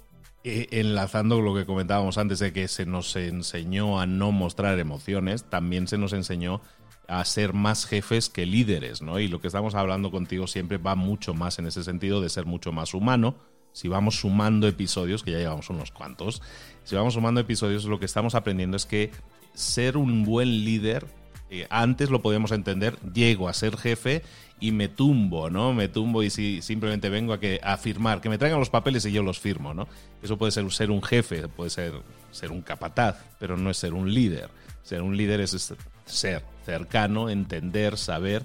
eh, 0.44 0.66
enlazando 0.72 1.40
lo 1.40 1.54
que 1.54 1.66
comentábamos 1.66 2.18
antes 2.18 2.38
de 2.40 2.52
que 2.52 2.68
se 2.68 2.86
nos 2.86 3.14
enseñó 3.16 4.00
a 4.00 4.06
no 4.06 4.32
mostrar 4.32 4.78
emociones, 4.78 5.44
también 5.44 5.86
se 5.86 5.98
nos 5.98 6.12
enseñó 6.12 6.60
a 7.08 7.24
ser 7.24 7.54
más 7.54 7.86
jefes 7.86 8.28
que 8.28 8.46
líderes, 8.46 9.00
¿no? 9.00 9.18
Y 9.18 9.28
lo 9.28 9.40
que 9.40 9.46
estamos 9.46 9.74
hablando 9.74 10.10
contigo 10.10 10.46
siempre 10.46 10.76
va 10.76 10.94
mucho 10.94 11.34
más 11.34 11.58
en 11.58 11.66
ese 11.66 11.82
sentido 11.82 12.20
de 12.20 12.28
ser 12.28 12.44
mucho 12.44 12.70
más 12.70 12.94
humano. 12.94 13.36
Si 13.78 13.86
vamos 13.86 14.16
sumando 14.16 14.66
episodios, 14.66 15.22
que 15.22 15.30
ya 15.30 15.38
llevamos 15.38 15.70
unos 15.70 15.92
cuantos, 15.92 16.42
si 16.82 16.96
vamos 16.96 17.14
sumando 17.14 17.40
episodios, 17.40 17.84
lo 17.84 18.00
que 18.00 18.06
estamos 18.06 18.34
aprendiendo 18.34 18.76
es 18.76 18.86
que 18.86 19.12
ser 19.54 19.96
un 19.96 20.24
buen 20.24 20.64
líder, 20.64 21.06
eh, 21.48 21.64
antes 21.70 22.10
lo 22.10 22.20
podíamos 22.20 22.50
entender, 22.50 22.98
llego 23.14 23.48
a 23.48 23.52
ser 23.52 23.76
jefe 23.76 24.24
y 24.58 24.72
me 24.72 24.88
tumbo, 24.88 25.48
¿no? 25.48 25.74
Me 25.74 25.86
tumbo 25.86 26.24
y 26.24 26.30
si 26.30 26.60
simplemente 26.60 27.08
vengo 27.08 27.32
a 27.32 27.38
que 27.38 27.60
a 27.62 27.76
firmar, 27.76 28.20
que 28.20 28.28
me 28.28 28.36
traigan 28.36 28.58
los 28.58 28.68
papeles 28.68 29.06
y 29.06 29.12
yo 29.12 29.22
los 29.22 29.38
firmo, 29.38 29.72
¿no? 29.74 29.86
Eso 30.24 30.36
puede 30.36 30.50
ser 30.50 30.68
ser 30.72 30.90
un 30.90 31.00
jefe, 31.00 31.46
puede 31.46 31.70
ser 31.70 31.92
ser 32.32 32.50
un 32.50 32.62
capataz, 32.62 33.22
pero 33.38 33.56
no 33.56 33.70
es 33.70 33.76
ser 33.76 33.94
un 33.94 34.12
líder. 34.12 34.50
Ser 34.82 35.02
un 35.02 35.16
líder 35.16 35.40
es 35.40 35.72
ser 36.04 36.42
cercano, 36.64 37.30
entender, 37.30 37.96
saber. 37.96 38.44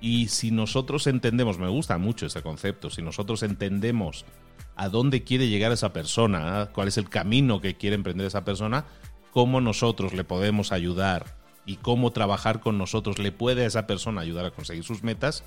Y 0.00 0.28
si 0.28 0.50
nosotros 0.50 1.06
entendemos, 1.06 1.58
me 1.58 1.68
gusta 1.68 1.98
mucho 1.98 2.24
ese 2.24 2.40
concepto, 2.40 2.88
si 2.88 3.02
nosotros 3.02 3.42
entendemos 3.42 4.24
a 4.80 4.88
dónde 4.88 5.24
quiere 5.24 5.48
llegar 5.48 5.72
esa 5.72 5.92
persona, 5.92 6.70
cuál 6.72 6.88
es 6.88 6.96
el 6.96 7.10
camino 7.10 7.60
que 7.60 7.74
quiere 7.74 7.96
emprender 7.96 8.26
esa 8.26 8.46
persona, 8.46 8.86
cómo 9.30 9.60
nosotros 9.60 10.14
le 10.14 10.24
podemos 10.24 10.72
ayudar 10.72 11.39
y 11.70 11.76
cómo 11.76 12.10
trabajar 12.10 12.58
con 12.58 12.78
nosotros 12.78 13.20
le 13.20 13.30
puede 13.30 13.62
a 13.62 13.66
esa 13.66 13.86
persona 13.86 14.22
ayudar 14.22 14.44
a 14.44 14.50
conseguir 14.50 14.82
sus 14.82 15.04
metas, 15.04 15.44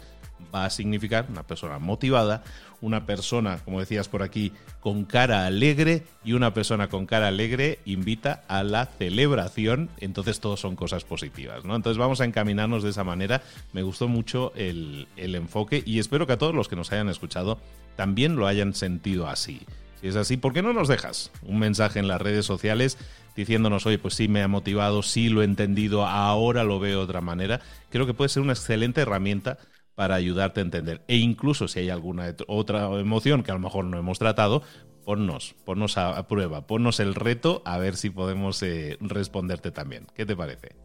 va 0.56 0.64
a 0.64 0.70
significar 0.70 1.26
una 1.30 1.44
persona 1.44 1.80
motivada, 1.80 2.44
una 2.80 3.06
persona, 3.06 3.58
como 3.66 3.82
decías 3.82 4.08
por 4.08 4.24
aquí, 4.24 4.54
con 4.80 5.04
cara 5.04 5.46
alegre 5.46 6.04
y 6.24 6.32
una 6.32 6.54
persona 6.54 6.88
con 6.88 7.08
cara 7.08 7.28
alegre 7.28 7.80
invita 7.84 8.46
a 8.48 8.64
la 8.64 8.86
celebración, 8.86 9.90
entonces 10.00 10.40
todos 10.40 10.62
son 10.62 10.78
cosas 10.78 11.04
positivas, 11.04 11.66
¿no? 11.66 11.76
Entonces 11.76 11.98
vamos 11.98 12.22
a 12.22 12.26
encaminarnos 12.26 12.84
de 12.84 12.92
esa 12.92 13.04
manera, 13.04 13.42
me 13.74 13.84
gustó 13.84 14.08
mucho 14.08 14.54
el, 14.56 15.10
el 15.18 15.36
enfoque 15.36 15.84
y 15.86 16.00
espero 16.00 16.26
que 16.26 16.34
a 16.34 16.38
todos 16.38 16.56
los 16.56 16.70
que 16.70 16.78
nos 16.78 16.90
hayan 16.94 17.10
escuchado 17.10 17.60
también 17.98 18.38
lo 18.38 18.48
hayan 18.48 18.74
sentido 18.74 19.28
así. 19.28 19.60
Si 20.04 20.10
es 20.10 20.18
así, 20.18 20.36
¿por 20.36 20.52
qué 20.52 20.62
no 20.62 20.74
nos 20.74 20.90
dejas 20.90 21.32
un 21.44 21.60
mensaje 21.60 21.98
en 21.98 22.10
las 22.10 22.22
redes 22.22 22.46
sociales 22.46 22.98
diciéndonos, 23.38 23.86
oye, 23.86 24.00
pues 24.00 24.16
sí 24.16 24.28
me 24.28 24.44
ha 24.44 24.50
motivado, 24.50 25.02
sí 25.02 25.30
lo 25.30 25.42
he 25.42 25.46
entendido, 25.46 26.06
ahora 26.06 26.66
lo 26.66 26.78
veo 26.78 26.98
de 26.98 27.06
otra 27.06 27.22
manera? 27.22 27.62
Creo 27.90 28.06
que 28.06 28.14
puede 28.14 28.28
ser 28.28 28.44
una 28.44 28.52
excelente 28.52 29.00
herramienta 29.00 29.60
para 29.96 30.16
ayudarte 30.16 30.60
a 30.60 30.64
entender. 30.64 31.06
E 31.08 31.16
incluso 31.16 31.70
si 31.70 31.80
hay 31.80 31.90
alguna 31.90 32.36
otra 32.48 32.88
emoción 33.00 33.44
que 33.44 33.52
a 33.52 33.54
lo 33.54 33.62
mejor 33.62 33.86
no 33.86 33.98
hemos 33.98 34.20
tratado, 34.20 34.62
ponnos, 35.06 35.56
ponnos 35.64 35.98
a, 35.98 36.28
prueba, 36.28 36.68
ponnos 36.68 37.00
el 37.00 37.16
reto 37.16 37.62
a 37.64 37.78
ver 37.78 37.96
si 37.96 38.10
podemos 38.10 38.62
eh, 38.62 38.98
responderte 39.00 39.72
también. 39.72 40.08
¿Qué 40.14 40.26
te 40.26 40.36
parece? 40.36 40.76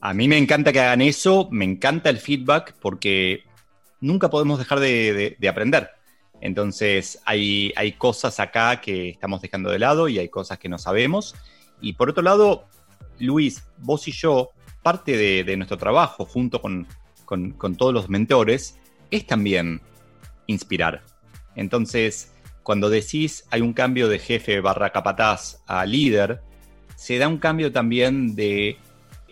A 0.00 0.14
mí 0.14 0.28
me 0.28 0.38
encanta 0.38 0.72
que 0.72 0.78
hagan 0.78 1.02
eso, 1.02 1.48
me 1.50 1.64
encanta 1.64 2.10
el 2.10 2.18
feedback 2.18 2.76
porque 2.80 3.42
nunca 4.00 4.30
podemos 4.30 4.60
dejar 4.60 4.78
de, 4.78 5.36
aprender. 5.48 5.90
Entonces 6.40 7.20
hay, 7.24 7.72
hay 7.76 7.92
cosas 7.92 8.40
acá 8.40 8.80
que 8.80 9.10
estamos 9.10 9.42
dejando 9.42 9.70
de 9.70 9.78
lado 9.78 10.08
y 10.08 10.18
hay 10.18 10.28
cosas 10.28 10.58
que 10.58 10.68
no 10.68 10.78
sabemos. 10.78 11.34
Y 11.80 11.94
por 11.94 12.10
otro 12.10 12.22
lado, 12.22 12.66
Luis, 13.18 13.64
vos 13.78 14.08
y 14.08 14.12
yo, 14.12 14.50
parte 14.82 15.16
de 15.44 15.56
nuestro 15.56 15.76
trabajo 15.76 16.24
junto 16.24 16.62
con, 16.62 16.86
con, 17.56 17.76
todos 17.76 17.94
los 17.94 18.08
mentores, 18.08 18.76
es 19.10 19.26
también 19.26 19.80
inspirar. 20.48 21.02
Entonces, 21.54 22.32
cuando 22.64 22.90
decís 22.90 23.44
hay 23.50 23.60
un 23.60 23.72
cambio 23.72 24.08
de 24.08 24.18
jefe 24.18 24.60
barra 24.60 24.90
capataz 24.90 25.62
a 25.66 25.86
líder, 25.86 26.42
se 26.96 27.18
da 27.18 27.28
un 27.28 27.38
cambio 27.38 27.70
también 27.70 28.34
de 28.34 28.78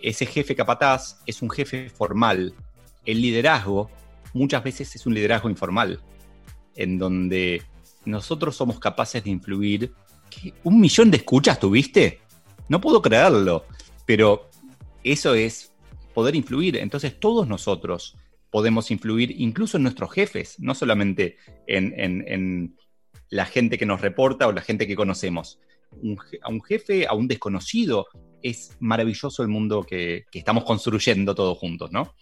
ese 0.01 0.25
jefe 0.25 0.55
capataz 0.55 1.21
es 1.25 1.41
un 1.41 1.49
jefe 1.49 1.89
formal. 1.89 2.53
El 3.05 3.21
liderazgo 3.21 3.91
muchas 4.33 4.63
veces 4.63 4.95
es 4.95 5.05
un 5.05 5.13
liderazgo 5.13 5.49
informal, 5.49 5.99
en 6.79 6.97
donde 6.97 7.61
nosotros 8.05 8.55
somos 8.55 8.79
capaces 8.79 9.23
de 9.23 9.29
influir. 9.29 9.93
¿Un 10.63 10.79
millón 10.79 11.11
de 11.11 11.17
escuchas 11.17 11.59
tuviste? 11.59 12.21
No 12.69 12.79
puedo 12.79 13.01
creerlo, 13.01 13.65
pero 14.05 14.49
eso 15.03 15.35
es 15.35 15.73
poder 16.13 16.35
influir. 16.35 16.77
Entonces 16.77 17.19
todos 17.19 17.47
nosotros 17.47 18.15
podemos 18.49 18.91
influir, 18.91 19.35
incluso 19.39 19.77
en 19.77 19.83
nuestros 19.83 20.11
jefes, 20.11 20.55
no 20.59 20.73
solamente 20.73 21.37
en, 21.67 22.75
la 23.29 23.45
gente 23.45 23.77
que 23.77 23.85
nos 23.85 24.01
reporta 24.01 24.47
o 24.47 24.51
la 24.51 24.61
gente 24.61 24.87
que 24.87 24.95
conocemos. 24.95 25.59
a 26.41 26.49
un 26.49 26.63
jefe, 26.63 27.05
a 27.07 27.13
un 27.13 27.27
desconocido, 27.27 28.07
es 28.41 28.77
maravilloso 28.79 29.43
el 29.43 29.49
mundo 29.49 29.83
que, 29.83 30.25
que 30.31 30.39
estamos 30.39 30.63
construyendo 30.63 31.35
todos 31.35 31.57
juntos, 31.57 31.91
¿no? 31.91 32.15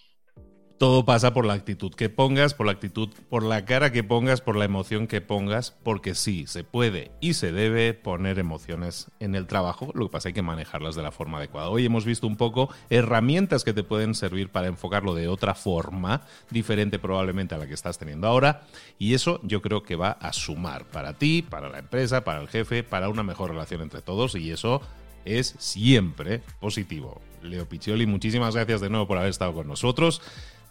Todo 0.77 1.05
pasa 1.05 1.33
por 1.33 1.45
la 1.45 1.53
actitud 1.53 1.93
que 1.93 2.09
pongas, 2.09 2.53
por 2.53 2.67
la 2.67 2.71
actitud, 2.71 3.09
por 3.29 3.41
la 3.43 3.65
cara 3.65 3.91
que 3.91 4.03
pongas, 4.03 4.41
por 4.41 4.55
la 4.55 4.65
emoción 4.65 5.07
que 5.07 5.21
pongas, 5.21 5.71
porque 5.83 6.13
sí, 6.13 6.45
se 6.45 6.63
puede 6.63 7.11
y 7.19 7.33
se 7.33 7.51
debe 7.51 7.93
poner 7.95 8.37
emociones 8.37 9.09
en 9.19 9.33
el 9.33 9.47
trabajo, 9.47 9.91
lo 9.95 10.05
que 10.05 10.11
pasa 10.11 10.29
hay 10.29 10.33
que 10.33 10.43
manejarlas 10.43 10.95
de 10.95 11.01
la 11.01 11.11
forma 11.11 11.39
adecuada. 11.39 11.69
Hoy 11.69 11.85
hemos 11.85 12.05
visto 12.05 12.27
un 12.27 12.37
poco 12.37 12.69
herramientas 12.89 13.63
que 13.63 13.73
te 13.73 13.83
pueden 13.83 14.13
servir 14.13 14.49
para 14.49 14.67
enfocarlo 14.67 15.15
de 15.15 15.27
otra 15.27 15.55
forma, 15.55 16.21
diferente 16.51 16.99
probablemente 16.99 17.55
a 17.55 17.57
la 17.57 17.67
que 17.67 17.73
estás 17.73 17.97
teniendo 17.97 18.27
ahora, 18.27 18.67
y 18.99 19.15
eso 19.15 19.39
yo 19.43 19.61
creo 19.63 19.81
que 19.81 19.95
va 19.95 20.11
a 20.11 20.31
sumar 20.31 20.85
para 20.85 21.13
ti, 21.13 21.41
para 21.41 21.69
la 21.69 21.79
empresa, 21.79 22.23
para 22.23 22.41
el 22.41 22.49
jefe, 22.49 22.83
para 22.83 23.09
una 23.09 23.23
mejor 23.23 23.49
relación 23.49 23.81
entre 23.81 24.01
todos, 24.01 24.35
y 24.35 24.51
eso 24.51 24.81
es 25.25 25.55
siempre 25.57 26.41
positivo. 26.59 27.19
Leo 27.41 27.67
Piccioli, 27.67 28.05
muchísimas 28.05 28.55
gracias 28.55 28.81
de 28.81 28.89
nuevo 28.89 29.07
por 29.07 29.17
haber 29.17 29.29
estado 29.29 29.53
con 29.53 29.67
nosotros. 29.67 30.21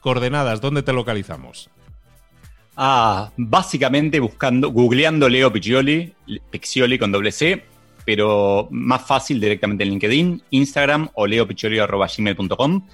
Coordenadas, 0.07 0.61
¿dónde 0.61 0.85
te 0.85 0.93
localizamos? 0.93 1.69
Ah, 2.77 3.33
básicamente 3.37 4.21
buscando, 4.21 4.71
googleando 4.71 5.29
Leo 5.29 5.53
Piccioli, 5.53 6.15
Piccioli 6.49 6.97
con 6.97 7.11
doble 7.11 7.33
C, 7.33 7.65
pero 8.05 8.69
más 8.71 9.05
fácil 9.05 9.41
directamente 9.41 9.83
en 9.83 9.91
LinkedIn, 9.91 10.43
Instagram 10.51 11.09
o 11.15 11.27
leopiccioli.gmail.com. 11.27 12.87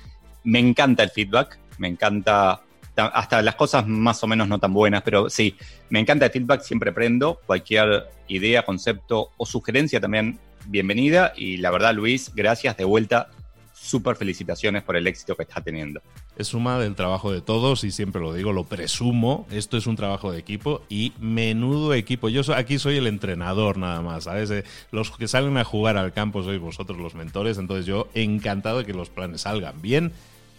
Me 0.45 0.59
encanta 0.59 1.03
el 1.03 1.11
feedback, 1.11 1.59
me 1.77 1.89
encanta 1.89 2.63
hasta 2.97 3.43
las 3.43 3.57
cosas 3.57 3.87
más 3.87 4.25
o 4.25 4.27
menos 4.27 4.49
no 4.49 4.59
tan 4.59 4.73
buenas, 4.73 5.03
pero 5.03 5.29
sí, 5.29 5.55
me 5.91 6.01
encanta 6.01 6.25
el 6.25 6.33
feedback, 6.33 6.63
siempre 6.63 6.93
prendo 6.93 7.43
cualquier 7.45 8.09
idea, 8.29 8.65
concepto 8.65 9.33
o 9.37 9.45
sugerencia 9.45 10.01
también 10.01 10.39
bienvenida 10.65 11.35
y 11.37 11.59
la 11.59 11.73
verdad 11.73 11.93
Luis, 11.93 12.33
gracias 12.35 12.75
de 12.79 12.85
vuelta 12.85 13.29
súper 13.75 14.17
felicitaciones 14.17 14.83
por 14.83 14.97
el 14.97 15.07
éxito 15.07 15.37
que 15.37 15.43
está 15.43 15.61
teniendo. 15.61 16.01
Es 16.37 16.49
suma 16.49 16.79
del 16.79 16.95
trabajo 16.95 17.31
de 17.31 17.43
todos 17.43 17.85
y 17.85 17.91
siempre 17.91 18.23
lo 18.23 18.33
digo, 18.33 18.53
lo 18.53 18.65
presumo, 18.65 19.47
esto 19.51 19.77
es 19.77 19.87
un 19.87 19.97
trabajo 19.97 20.33
de 20.33 20.39
equipo 20.39 20.83
y 20.89 21.13
menudo 21.21 21.93
equipo. 21.95 22.29
Yo 22.29 22.43
aquí 22.55 22.79
soy 22.79 22.97
el 22.97 23.07
entrenador 23.07 23.77
nada 23.77 24.01
más, 24.01 24.25
¿sabes? 24.25 24.51
Eh, 24.51 24.65
los 24.91 25.11
que 25.11 25.29
salen 25.29 25.57
a 25.59 25.65
jugar 25.65 25.97
al 25.99 26.13
campo 26.13 26.43
sois 26.43 26.61
vosotros 26.61 26.99
los 26.99 27.15
mentores, 27.15 27.59
entonces 27.59 27.85
yo 27.85 28.09
encantado 28.15 28.79
de 28.79 28.85
que 28.87 28.95
los 28.95 29.11
planes 29.11 29.43
salgan 29.43 29.81
bien. 29.83 30.13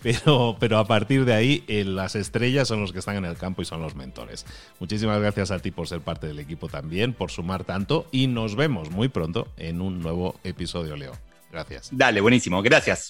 Pero, 0.04 0.58
pero 0.60 0.80
a 0.80 0.86
partir 0.86 1.24
de 1.24 1.34
ahí, 1.34 1.64
eh, 1.70 1.86
las 1.86 2.16
estrellas 2.16 2.68
son 2.68 2.82
los 2.82 2.92
que 2.92 3.00
están 3.00 3.16
en 3.16 3.24
el 3.24 3.38
campo 3.38 3.62
y 3.62 3.66
son 3.66 3.82
los 3.82 3.96
mentores. 3.96 4.46
Muchísimas 4.82 5.18
gracias 5.22 5.50
a 5.50 5.60
ti 5.60 5.72
por 5.72 5.88
ser 5.88 6.02
parte 6.02 6.28
del 6.28 6.40
equipo 6.40 6.68
también, 6.68 7.14
por 7.14 7.32
sumar 7.32 7.64
tanto 7.64 8.06
y 8.12 8.28
nos 8.28 8.58
vemos 8.58 8.92
muy 8.92 9.08
pronto 9.08 9.48
en 9.56 9.80
un 9.80 10.02
nuevo 10.02 10.36
episodio, 10.44 10.98
Leo. 10.98 11.14
Gracias. 11.54 11.90
Dale, 11.92 12.20
buenísimo. 12.20 12.62
Gracias. 12.62 13.10